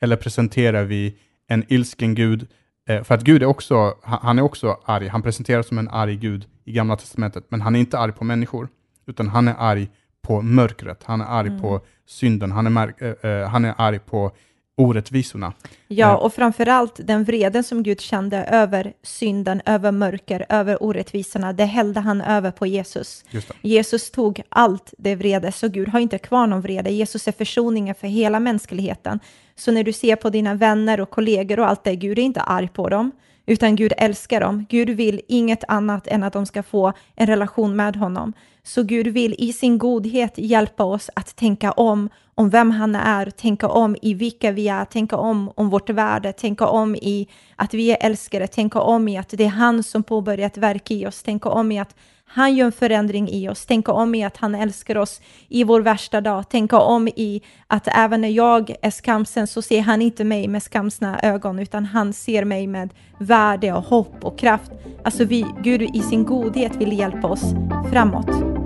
eller 0.00 0.16
presenterar 0.16 0.84
vi 0.84 1.16
en 1.48 1.64
ilsken 1.68 2.14
Gud? 2.14 2.46
Eh, 2.88 3.02
för 3.02 3.14
att 3.14 3.22
Gud 3.22 3.42
är 3.42 3.46
också, 3.46 3.94
han 4.02 4.38
är 4.38 4.42
också 4.42 4.78
arg. 4.84 5.08
Han 5.08 5.22
presenteras 5.22 5.66
som 5.66 5.78
en 5.78 5.88
arg 5.88 6.16
Gud 6.16 6.46
i 6.64 6.72
Gamla 6.72 6.96
Testamentet, 6.96 7.44
men 7.48 7.60
han 7.60 7.76
är 7.76 7.80
inte 7.80 7.98
arg 7.98 8.12
på 8.12 8.24
människor, 8.24 8.68
utan 9.06 9.28
han 9.28 9.48
är 9.48 9.54
arg 9.58 9.88
på 10.22 10.42
mörkret. 10.42 11.02
Han 11.04 11.20
är 11.20 11.24
arg 11.24 11.60
på 11.60 11.80
synden. 12.06 12.52
Han 12.52 12.76
är, 12.76 13.26
eh, 13.26 13.48
han 13.48 13.64
är 13.64 13.74
arg 13.78 13.98
på 13.98 14.32
orättvisorna. 14.76 15.52
Ja, 15.88 16.16
och 16.16 16.34
framförallt 16.34 17.00
den 17.06 17.24
vreden 17.24 17.64
som 17.64 17.82
Gud 17.82 18.00
kände 18.00 18.44
över 18.44 18.92
synden, 19.02 19.62
över 19.66 19.92
mörker, 19.92 20.46
över 20.48 20.82
orättvisorna, 20.82 21.52
det 21.52 21.64
hällde 21.64 22.00
han 22.00 22.20
över 22.20 22.50
på 22.50 22.66
Jesus. 22.66 23.24
Jesus 23.62 24.10
tog 24.10 24.42
allt 24.48 24.94
det 24.98 25.14
vrede, 25.14 25.52
så 25.52 25.68
Gud 25.68 25.88
har 25.88 26.00
inte 26.00 26.18
kvar 26.18 26.46
någon 26.46 26.60
vrede. 26.60 26.90
Jesus 26.90 27.28
är 27.28 27.32
försoningen 27.32 27.94
för 27.94 28.08
hela 28.08 28.40
mänskligheten. 28.40 29.20
Så 29.56 29.72
när 29.72 29.84
du 29.84 29.92
ser 29.92 30.16
på 30.16 30.30
dina 30.30 30.54
vänner 30.54 31.00
och 31.00 31.10
kollegor 31.10 31.60
och 31.60 31.68
allt 31.68 31.84
det, 31.84 31.96
Gud 31.96 32.18
är 32.18 32.22
inte 32.22 32.40
arg 32.40 32.68
på 32.68 32.88
dem, 32.88 33.12
utan 33.46 33.76
Gud 33.76 33.92
älskar 33.98 34.40
dem. 34.40 34.66
Gud 34.68 34.90
vill 34.90 35.20
inget 35.28 35.64
annat 35.68 36.06
än 36.06 36.22
att 36.22 36.32
de 36.32 36.46
ska 36.46 36.62
få 36.62 36.92
en 37.16 37.26
relation 37.26 37.76
med 37.76 37.96
honom. 37.96 38.32
Så 38.62 38.82
Gud 38.82 39.06
vill 39.06 39.34
i 39.38 39.52
sin 39.52 39.78
godhet 39.78 40.32
hjälpa 40.36 40.84
oss 40.84 41.10
att 41.14 41.36
tänka 41.36 41.72
om 41.72 42.08
om 42.34 42.50
vem 42.50 42.70
han 42.70 42.94
är, 42.94 43.30
tänka 43.30 43.68
om 43.68 43.96
i 44.02 44.14
vilka 44.14 44.50
vi 44.50 44.68
är, 44.68 44.84
tänka 44.84 45.16
om 45.16 45.52
om 45.54 45.70
vårt 45.70 45.90
värde, 45.90 46.32
tänka 46.32 46.66
om 46.66 46.94
i 46.94 47.28
att 47.56 47.74
vi 47.74 47.90
är 47.90 47.96
älskade, 48.00 48.46
tänka 48.46 48.80
om 48.80 49.08
i 49.08 49.18
att 49.18 49.28
det 49.28 49.44
är 49.44 49.48
han 49.48 49.82
som 49.82 50.02
påbörjat 50.02 50.56
verk 50.56 50.90
i 50.90 51.06
oss, 51.06 51.22
tänka 51.22 51.48
om 51.48 51.72
i 51.72 51.78
att 51.78 51.96
han 52.34 52.56
gör 52.56 52.66
en 52.66 52.72
förändring 52.72 53.28
i 53.28 53.48
oss, 53.48 53.66
tänka 53.66 53.92
om 53.92 54.14
i 54.14 54.24
att 54.24 54.36
han 54.36 54.54
älskar 54.54 54.96
oss 54.98 55.20
i 55.48 55.64
vår 55.64 55.80
värsta 55.80 56.20
dag, 56.20 56.48
tänka 56.48 56.78
om 56.78 57.08
i 57.08 57.42
att 57.66 57.88
även 57.88 58.20
när 58.20 58.28
jag 58.28 58.74
är 58.82 58.90
skamsen 58.90 59.46
så 59.46 59.62
ser 59.62 59.80
han 59.80 60.02
inte 60.02 60.24
mig 60.24 60.48
med 60.48 60.62
skamsna 60.62 61.20
ögon, 61.22 61.58
utan 61.58 61.84
han 61.84 62.12
ser 62.12 62.44
mig 62.44 62.66
med 62.66 62.90
värde 63.18 63.72
och 63.72 63.82
hopp 63.82 64.24
och 64.24 64.38
kraft. 64.38 64.70
Alltså 65.04 65.24
vi, 65.24 65.46
Gud 65.62 65.82
i 65.82 66.00
sin 66.00 66.24
godhet 66.24 66.76
vill 66.76 66.98
hjälpa 66.98 67.28
oss 67.28 67.44
framåt. 67.90 68.61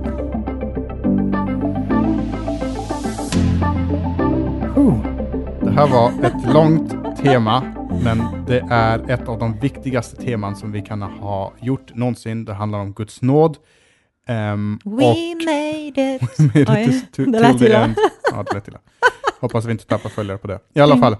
Här 5.77 5.87
var 5.89 6.25
ett 6.27 6.55
långt 6.55 7.17
tema, 7.23 7.62
men 8.05 8.45
det 8.47 8.65
är 8.71 9.11
ett 9.11 9.29
av 9.29 9.39
de 9.39 9.59
viktigaste 9.61 10.17
teman 10.17 10.57
som 10.57 10.73
vi 10.73 10.83
kan 10.83 11.03
ha 11.03 11.53
gjort 11.61 11.95
någonsin. 11.95 12.45
Det 12.45 12.55
handlar 12.55 12.79
om 12.79 12.93
Guds 12.93 13.23
nåd. 13.23 13.57
Ehm, 14.27 14.79
We 14.85 14.91
och 14.91 15.17
made 15.45 16.15
it. 16.15 16.39
made 16.39 16.61
it 16.61 16.69
Oj, 16.69 17.07
to- 17.17 17.33
det 17.33 17.41
lät 17.41 17.61
illa. 17.61 17.95
Ja, 18.33 18.43
det 18.43 18.55
lät 18.55 18.69
illa. 18.69 18.79
Hoppas 19.41 19.65
vi 19.65 19.73
inte 19.73 19.87
tappar 19.87 20.11
följare 20.11 20.39
på 20.39 20.47
det. 20.47 20.59
I 20.75 20.81
alla 20.81 20.97
fall, 20.97 21.12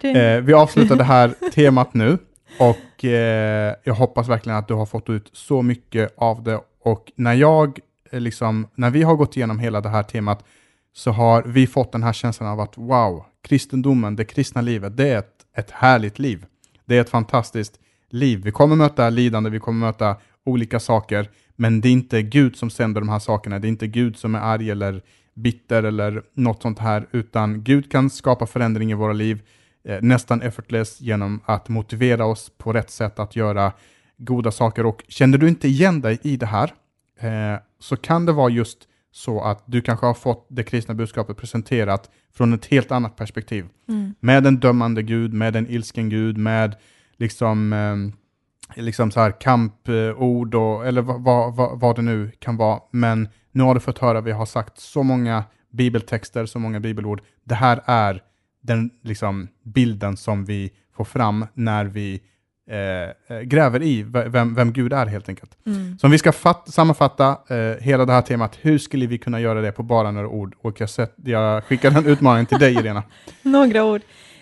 eh, 0.00 0.40
vi 0.42 0.52
avslutar 0.52 0.96
det 0.96 1.04
här 1.04 1.50
temat 1.50 1.94
nu 1.94 2.18
och 2.58 3.04
eh, 3.04 3.74
jag 3.84 3.94
hoppas 3.94 4.28
verkligen 4.28 4.58
att 4.58 4.68
du 4.68 4.74
har 4.74 4.86
fått 4.86 5.10
ut 5.10 5.30
så 5.32 5.62
mycket 5.62 6.14
av 6.16 6.42
det. 6.42 6.60
Och 6.84 7.12
när 7.16 7.34
jag, 7.34 7.78
eh, 8.10 8.20
liksom, 8.20 8.68
när 8.74 8.90
vi 8.90 9.02
har 9.02 9.14
gått 9.14 9.36
igenom 9.36 9.58
hela 9.58 9.80
det 9.80 9.88
här 9.88 10.02
temat 10.02 10.44
så 10.92 11.10
har 11.10 11.42
vi 11.42 11.66
fått 11.66 11.92
den 11.92 12.02
här 12.02 12.12
känslan 12.12 12.48
av 12.48 12.60
att 12.60 12.78
wow, 12.78 13.24
kristendomen, 13.44 14.16
det 14.16 14.24
kristna 14.24 14.60
livet, 14.60 14.96
det 14.96 15.08
är 15.08 15.18
ett, 15.18 15.46
ett 15.56 15.70
härligt 15.70 16.18
liv. 16.18 16.46
Det 16.84 16.96
är 16.96 17.00
ett 17.00 17.10
fantastiskt 17.10 17.80
liv. 18.10 18.40
Vi 18.44 18.50
kommer 18.50 18.76
möta 18.76 19.10
lidande, 19.10 19.50
vi 19.50 19.58
kommer 19.58 19.86
möta 19.86 20.16
olika 20.44 20.80
saker, 20.80 21.30
men 21.56 21.80
det 21.80 21.88
är 21.88 21.92
inte 21.92 22.22
Gud 22.22 22.56
som 22.56 22.70
sänder 22.70 23.00
de 23.00 23.08
här 23.08 23.18
sakerna. 23.18 23.58
Det 23.58 23.66
är 23.66 23.68
inte 23.68 23.86
Gud 23.86 24.16
som 24.16 24.34
är 24.34 24.38
arg 24.38 24.70
eller 24.70 25.02
bitter 25.34 25.82
eller 25.82 26.22
något 26.34 26.62
sånt 26.62 26.78
här, 26.78 27.06
utan 27.12 27.64
Gud 27.64 27.90
kan 27.90 28.10
skapa 28.10 28.46
förändring 28.46 28.90
i 28.90 28.94
våra 28.94 29.12
liv 29.12 29.42
eh, 29.84 29.98
nästan 30.02 30.42
effortless 30.42 31.00
genom 31.00 31.40
att 31.44 31.68
motivera 31.68 32.26
oss 32.26 32.50
på 32.58 32.72
rätt 32.72 32.90
sätt 32.90 33.18
att 33.18 33.36
göra 33.36 33.72
goda 34.16 34.50
saker. 34.50 34.86
Och 34.86 35.04
känner 35.08 35.38
du 35.38 35.48
inte 35.48 35.68
igen 35.68 36.00
dig 36.00 36.18
i 36.22 36.36
det 36.36 36.46
här, 36.46 36.72
eh, 37.20 37.60
så 37.78 37.96
kan 37.96 38.26
det 38.26 38.32
vara 38.32 38.50
just 38.50 38.88
så 39.14 39.40
att 39.40 39.62
du 39.66 39.80
kanske 39.80 40.06
har 40.06 40.14
fått 40.14 40.46
det 40.48 40.62
kristna 40.62 40.94
budskapet 40.94 41.36
presenterat 41.36 42.10
från 42.32 42.52
ett 42.52 42.66
helt 42.66 42.92
annat 42.92 43.16
perspektiv. 43.16 43.66
Med 44.20 44.46
en 44.46 44.60
dömande 44.60 45.02
Gud, 45.02 45.32
med 45.32 45.56
en 45.56 45.70
ilsken 45.70 46.08
Gud, 46.08 46.38
med 46.38 46.76
liksom, 47.16 47.72
eh, 47.72 48.82
liksom 48.82 49.10
så 49.10 49.20
här 49.20 49.40
kampord, 49.40 50.54
och, 50.54 50.86
eller 50.86 51.02
vad, 51.02 51.22
vad, 51.22 51.56
vad, 51.56 51.80
vad 51.80 51.96
det 51.96 52.02
nu 52.02 52.30
kan 52.38 52.56
vara. 52.56 52.80
Men 52.90 53.28
nu 53.52 53.62
har 53.62 53.74
du 53.74 53.80
fått 53.80 53.98
höra, 53.98 54.20
vi 54.20 54.32
har 54.32 54.46
sagt 54.46 54.78
så 54.78 55.02
många 55.02 55.44
bibeltexter, 55.70 56.46
så 56.46 56.58
många 56.58 56.80
bibelord. 56.80 57.22
Det 57.44 57.54
här 57.54 57.80
är 57.84 58.22
den 58.62 58.90
liksom, 59.02 59.48
bilden 59.62 60.16
som 60.16 60.44
vi 60.44 60.70
får 60.96 61.04
fram 61.04 61.46
när 61.54 61.84
vi 61.84 62.22
eh, 62.70 63.36
eh, 63.36 63.42
gräver 63.42 63.82
i 63.82 64.02
vem, 64.02 64.54
vem 64.54 64.72
Gud 64.72 64.92
är 64.92 65.06
helt 65.06 65.28
enkelt. 65.28 65.56
Så 66.00 66.06
om 66.06 66.10
vi 66.10 66.18
ska 66.18 66.32
fatt, 66.32 66.72
sammanfatta 66.72 67.38
eh, 67.48 67.82
hela 67.82 68.04
det 68.04 68.12
här 68.12 68.22
temat, 68.22 68.58
hur 68.60 68.78
skulle 68.78 69.06
vi 69.06 69.18
kunna 69.18 69.40
göra 69.40 69.60
det 69.60 69.72
på 69.72 69.82
bara 69.82 70.10
några 70.10 70.28
ord? 70.28 70.54
Och 70.62 70.80
jag, 70.80 70.90
sett, 70.90 71.14
jag 71.24 71.64
skickar 71.64 71.90
den 71.90 72.06
utmaningen 72.06 72.46
till 72.46 72.58
dig, 72.58 72.74
Irena. 72.74 73.02
Några 73.42 73.84
ord. 73.84 74.00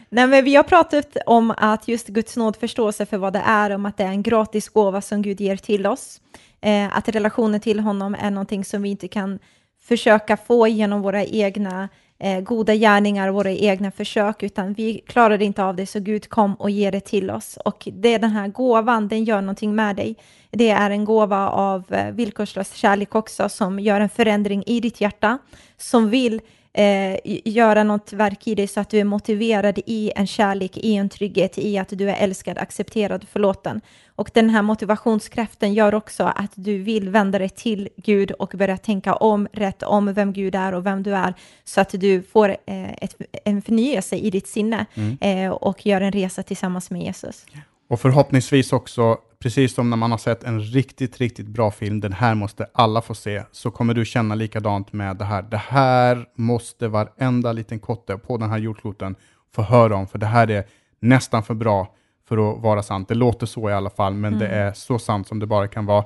Nej, 0.08 0.26
men 0.26 0.44
vi 0.44 0.54
har 0.54 0.62
pratat 0.62 1.16
om 1.26 1.54
att 1.56 1.88
just 1.88 2.08
Guds 2.08 2.36
nåd 2.36 2.56
förståelse 2.56 3.06
för 3.06 3.18
vad 3.18 3.32
det 3.32 3.42
är, 3.46 3.70
om 3.70 3.86
att 3.86 3.96
det 3.96 4.04
är 4.04 4.08
en 4.08 4.22
gratis 4.22 4.68
gåva 4.68 5.00
som 5.00 5.22
Gud 5.22 5.40
ger 5.40 5.56
till 5.56 5.86
oss. 5.86 6.20
Eh, 6.60 6.96
att 6.96 7.08
relationen 7.08 7.60
till 7.60 7.80
honom 7.80 8.16
är 8.20 8.30
någonting 8.30 8.64
som 8.64 8.82
vi 8.82 8.88
inte 8.88 9.08
kan 9.08 9.38
försöka 9.82 10.36
få 10.36 10.68
genom 10.68 11.02
våra 11.02 11.24
egna 11.24 11.88
eh, 12.22 12.40
goda 12.40 12.74
gärningar, 12.74 13.28
våra 13.28 13.50
egna 13.50 13.90
försök, 13.90 14.42
utan 14.42 14.72
vi 14.72 15.02
klarade 15.06 15.44
inte 15.44 15.64
av 15.64 15.76
det, 15.76 15.86
så 15.86 16.00
Gud 16.00 16.28
kom 16.28 16.54
och 16.54 16.70
ger 16.70 16.92
det 16.92 17.00
till 17.00 17.30
oss. 17.30 17.58
Och 17.64 17.88
det 17.92 18.14
är 18.14 18.18
den 18.18 18.30
här 18.30 18.48
gåvan, 18.48 19.08
den 19.08 19.24
gör 19.24 19.40
någonting 19.40 19.74
med 19.74 19.96
dig. 19.96 20.16
Det 20.50 20.70
är 20.70 20.90
en 20.90 21.04
gåva 21.04 21.48
av 21.48 21.84
eh, 21.94 22.12
villkorslös 22.12 22.74
kärlek 22.74 23.14
också, 23.14 23.48
som 23.48 23.80
gör 23.80 24.00
en 24.00 24.08
förändring 24.08 24.62
i 24.66 24.80
ditt 24.80 25.00
hjärta, 25.00 25.38
som 25.76 26.10
vill 26.10 26.40
eh, 26.72 27.16
göra 27.44 27.84
något 27.84 28.12
verk 28.12 28.46
i 28.46 28.54
dig 28.54 28.66
så 28.66 28.80
att 28.80 28.90
du 28.90 28.98
är 28.98 29.04
motiverad 29.04 29.78
i 29.86 30.12
en 30.16 30.26
kärlek, 30.26 30.76
i 30.76 30.94
en 30.94 31.08
trygghet, 31.08 31.58
i 31.58 31.78
att 31.78 31.88
du 31.88 32.10
är 32.10 32.16
älskad, 32.24 32.58
accepterad, 32.58 33.26
förlåten. 33.32 33.80
Och 34.22 34.30
den 34.34 34.50
här 34.50 34.62
motivationskraften 34.62 35.74
gör 35.74 35.94
också 35.94 36.24
att 36.24 36.50
du 36.54 36.78
vill 36.78 37.08
vända 37.08 37.38
dig 37.38 37.48
till 37.48 37.88
Gud 37.96 38.30
och 38.30 38.52
börja 38.56 38.76
tänka 38.76 39.14
om, 39.14 39.48
rätt 39.52 39.82
om 39.82 40.14
vem 40.14 40.32
Gud 40.32 40.54
är 40.54 40.74
och 40.74 40.86
vem 40.86 41.02
du 41.02 41.14
är, 41.14 41.34
så 41.64 41.80
att 41.80 41.90
du 41.90 42.22
får 42.22 42.48
eh, 42.48 42.92
ett, 42.92 43.16
en 43.44 43.62
förnyelse 43.62 44.16
i 44.16 44.30
ditt 44.30 44.46
sinne 44.46 44.86
eh, 45.20 45.50
och 45.50 45.86
gör 45.86 46.00
en 46.00 46.12
resa 46.12 46.42
tillsammans 46.42 46.90
med 46.90 47.02
Jesus. 47.02 47.46
Och 47.88 48.00
förhoppningsvis 48.00 48.72
också, 48.72 49.18
precis 49.38 49.74
som 49.74 49.90
när 49.90 49.96
man 49.96 50.10
har 50.10 50.18
sett 50.18 50.44
en 50.44 50.60
riktigt, 50.60 51.18
riktigt 51.18 51.48
bra 51.48 51.70
film, 51.70 52.00
den 52.00 52.12
här 52.12 52.34
måste 52.34 52.66
alla 52.72 53.02
få 53.02 53.14
se, 53.14 53.42
så 53.52 53.70
kommer 53.70 53.94
du 53.94 54.04
känna 54.04 54.34
likadant 54.34 54.92
med 54.92 55.16
det 55.16 55.24
här. 55.24 55.42
Det 55.42 55.62
här 55.68 56.26
måste 56.34 56.88
varenda 56.88 57.52
liten 57.52 57.78
kotte 57.78 58.18
på 58.18 58.36
den 58.36 58.50
här 58.50 58.58
jordkloten 58.58 59.14
få 59.54 59.62
höra 59.62 59.96
om, 59.96 60.06
för 60.06 60.18
det 60.18 60.26
här 60.26 60.50
är 60.50 60.64
nästan 61.00 61.42
för 61.42 61.54
bra 61.54 61.94
för 62.32 62.52
att 62.52 62.62
vara 62.62 62.82
sant. 62.82 63.08
Det 63.08 63.14
låter 63.14 63.46
så 63.46 63.70
i 63.70 63.72
alla 63.72 63.90
fall, 63.90 64.14
men 64.14 64.38
det 64.38 64.46
är 64.46 64.72
så 64.72 64.98
sant 64.98 65.28
som 65.28 65.38
det 65.38 65.46
bara 65.46 65.68
kan 65.68 65.86
vara. 65.86 66.04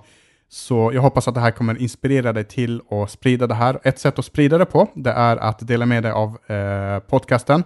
Så 0.48 0.90
jag 0.94 1.02
hoppas 1.02 1.28
att 1.28 1.34
det 1.34 1.40
här 1.40 1.50
kommer 1.50 1.82
inspirera 1.82 2.32
dig 2.32 2.44
till 2.44 2.80
att 2.90 3.10
sprida 3.10 3.46
det 3.46 3.54
här. 3.54 3.78
Ett 3.84 3.98
sätt 3.98 4.18
att 4.18 4.24
sprida 4.24 4.58
det 4.58 4.64
på, 4.64 4.88
det 4.94 5.10
är 5.10 5.36
att 5.36 5.66
dela 5.66 5.86
med 5.86 6.02
dig 6.02 6.12
av 6.12 6.38
eh, 6.50 6.98
podcasten. 6.98 7.64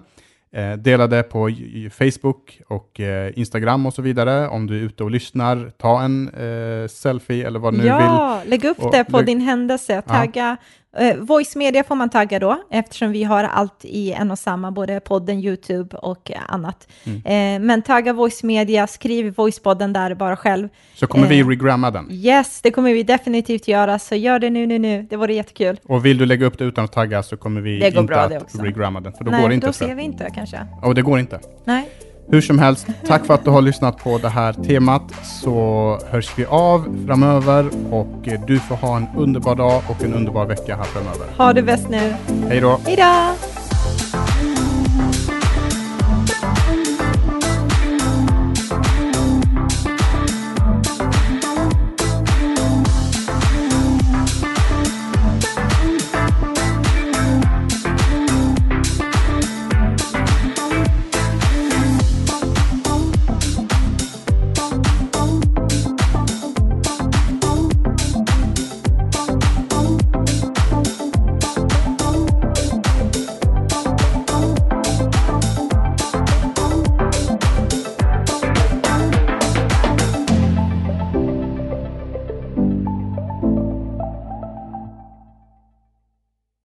Eh, 0.52 0.72
dela 0.72 1.06
det 1.06 1.22
på 1.22 1.50
Facebook 1.90 2.60
och 2.68 3.00
eh, 3.00 3.38
Instagram 3.38 3.86
och 3.86 3.94
så 3.94 4.02
vidare. 4.02 4.48
Om 4.48 4.66
du 4.66 4.76
är 4.76 4.80
ute 4.82 5.04
och 5.04 5.10
lyssnar, 5.10 5.70
ta 5.78 6.02
en 6.02 6.28
eh, 6.28 6.88
selfie 6.88 7.46
eller 7.46 7.58
vad 7.58 7.72
du 7.72 7.76
nu 7.76 7.82
vill. 7.82 7.90
Ja, 7.90 8.42
lägg 8.46 8.64
upp 8.64 8.82
Och 8.82 8.92
det 8.92 9.04
på 9.04 9.22
din 9.22 9.40
händelse. 9.40 10.02
Tagga. 10.02 10.56
Eh, 10.98 11.16
voice 11.16 11.56
media 11.56 11.84
får 11.84 11.94
man 11.94 12.10
tagga 12.10 12.38
då, 12.38 12.62
eftersom 12.70 13.12
vi 13.12 13.24
har 13.24 13.44
allt 13.44 13.84
i 13.84 14.12
en 14.12 14.30
och 14.30 14.38
samma, 14.38 14.70
både 14.70 15.00
podden, 15.00 15.38
YouTube 15.38 15.96
och 15.96 16.30
annat. 16.48 16.88
Mm. 17.04 17.18
Eh, 17.24 17.66
men 17.66 17.82
tagga 17.82 18.12
voice 18.12 18.42
media, 18.42 18.86
skriv 18.86 19.34
voicepodden 19.36 19.92
där 19.92 20.14
bara 20.14 20.36
själv. 20.36 20.68
Så 20.94 21.06
kommer 21.06 21.26
vi 21.28 21.40
Eh, 21.40 21.48
regramma 21.48 21.90
den. 21.90 22.08
Yes, 22.10 22.60
det 22.62 22.70
kommer 22.70 22.92
vi 22.92 23.02
definitivt 23.02 23.68
göra, 23.68 23.98
så 23.98 24.14
gör 24.14 24.38
det 24.38 24.50
nu, 24.50 24.66
nu, 24.66 24.78
nu. 24.78 25.06
Det 25.10 25.16
vore 25.16 25.34
jättekul. 25.34 25.80
Och 25.84 26.04
vill 26.06 26.18
du 26.18 26.26
lägga 26.26 26.46
upp 26.46 26.58
det 26.58 26.64
utan 26.64 26.84
att 26.84 26.92
tagga 26.92 27.22
så 27.22 27.36
kommer 27.36 27.60
vi 27.60 27.86
inte 27.86 28.02
bra 28.02 28.16
att 28.16 28.54
regramma 28.60 29.00
den. 29.00 29.12
För 29.12 29.24
då 29.24 29.30
Nej, 29.30 29.42
går 29.42 29.48
det 29.48 29.54
inte. 29.54 29.66
då 29.66 29.72
tror 29.72 29.88
ser 29.88 29.94
vi 29.94 30.02
inte 30.02 30.30
kanske. 30.34 30.66
Och 30.82 30.94
det 30.94 31.02
går 31.02 31.18
inte. 31.18 31.40
Nej. 31.64 31.88
Hur 32.32 32.40
som 32.40 32.58
helst, 32.58 32.86
tack 33.06 33.26
för 33.26 33.34
att 33.34 33.44
du 33.44 33.50
har 33.50 33.62
lyssnat 33.62 33.98
på 33.98 34.18
det 34.18 34.28
här 34.28 34.52
temat 34.52 35.02
så 35.24 35.98
hörs 36.10 36.32
vi 36.36 36.44
av 36.44 37.04
framöver 37.06 37.70
och 37.90 38.28
du 38.46 38.58
får 38.58 38.74
ha 38.74 38.96
en 38.96 39.06
underbar 39.16 39.54
dag 39.54 39.82
och 39.88 40.04
en 40.04 40.14
underbar 40.14 40.46
vecka 40.46 40.76
här 40.76 40.84
framöver. 40.84 41.26
Ha 41.38 41.52
det 41.52 41.62
bäst 41.62 41.88
nu. 41.88 42.14
Hej 42.48 42.60
då! 42.60 42.80
Hej 42.86 42.96
då! 42.96 43.49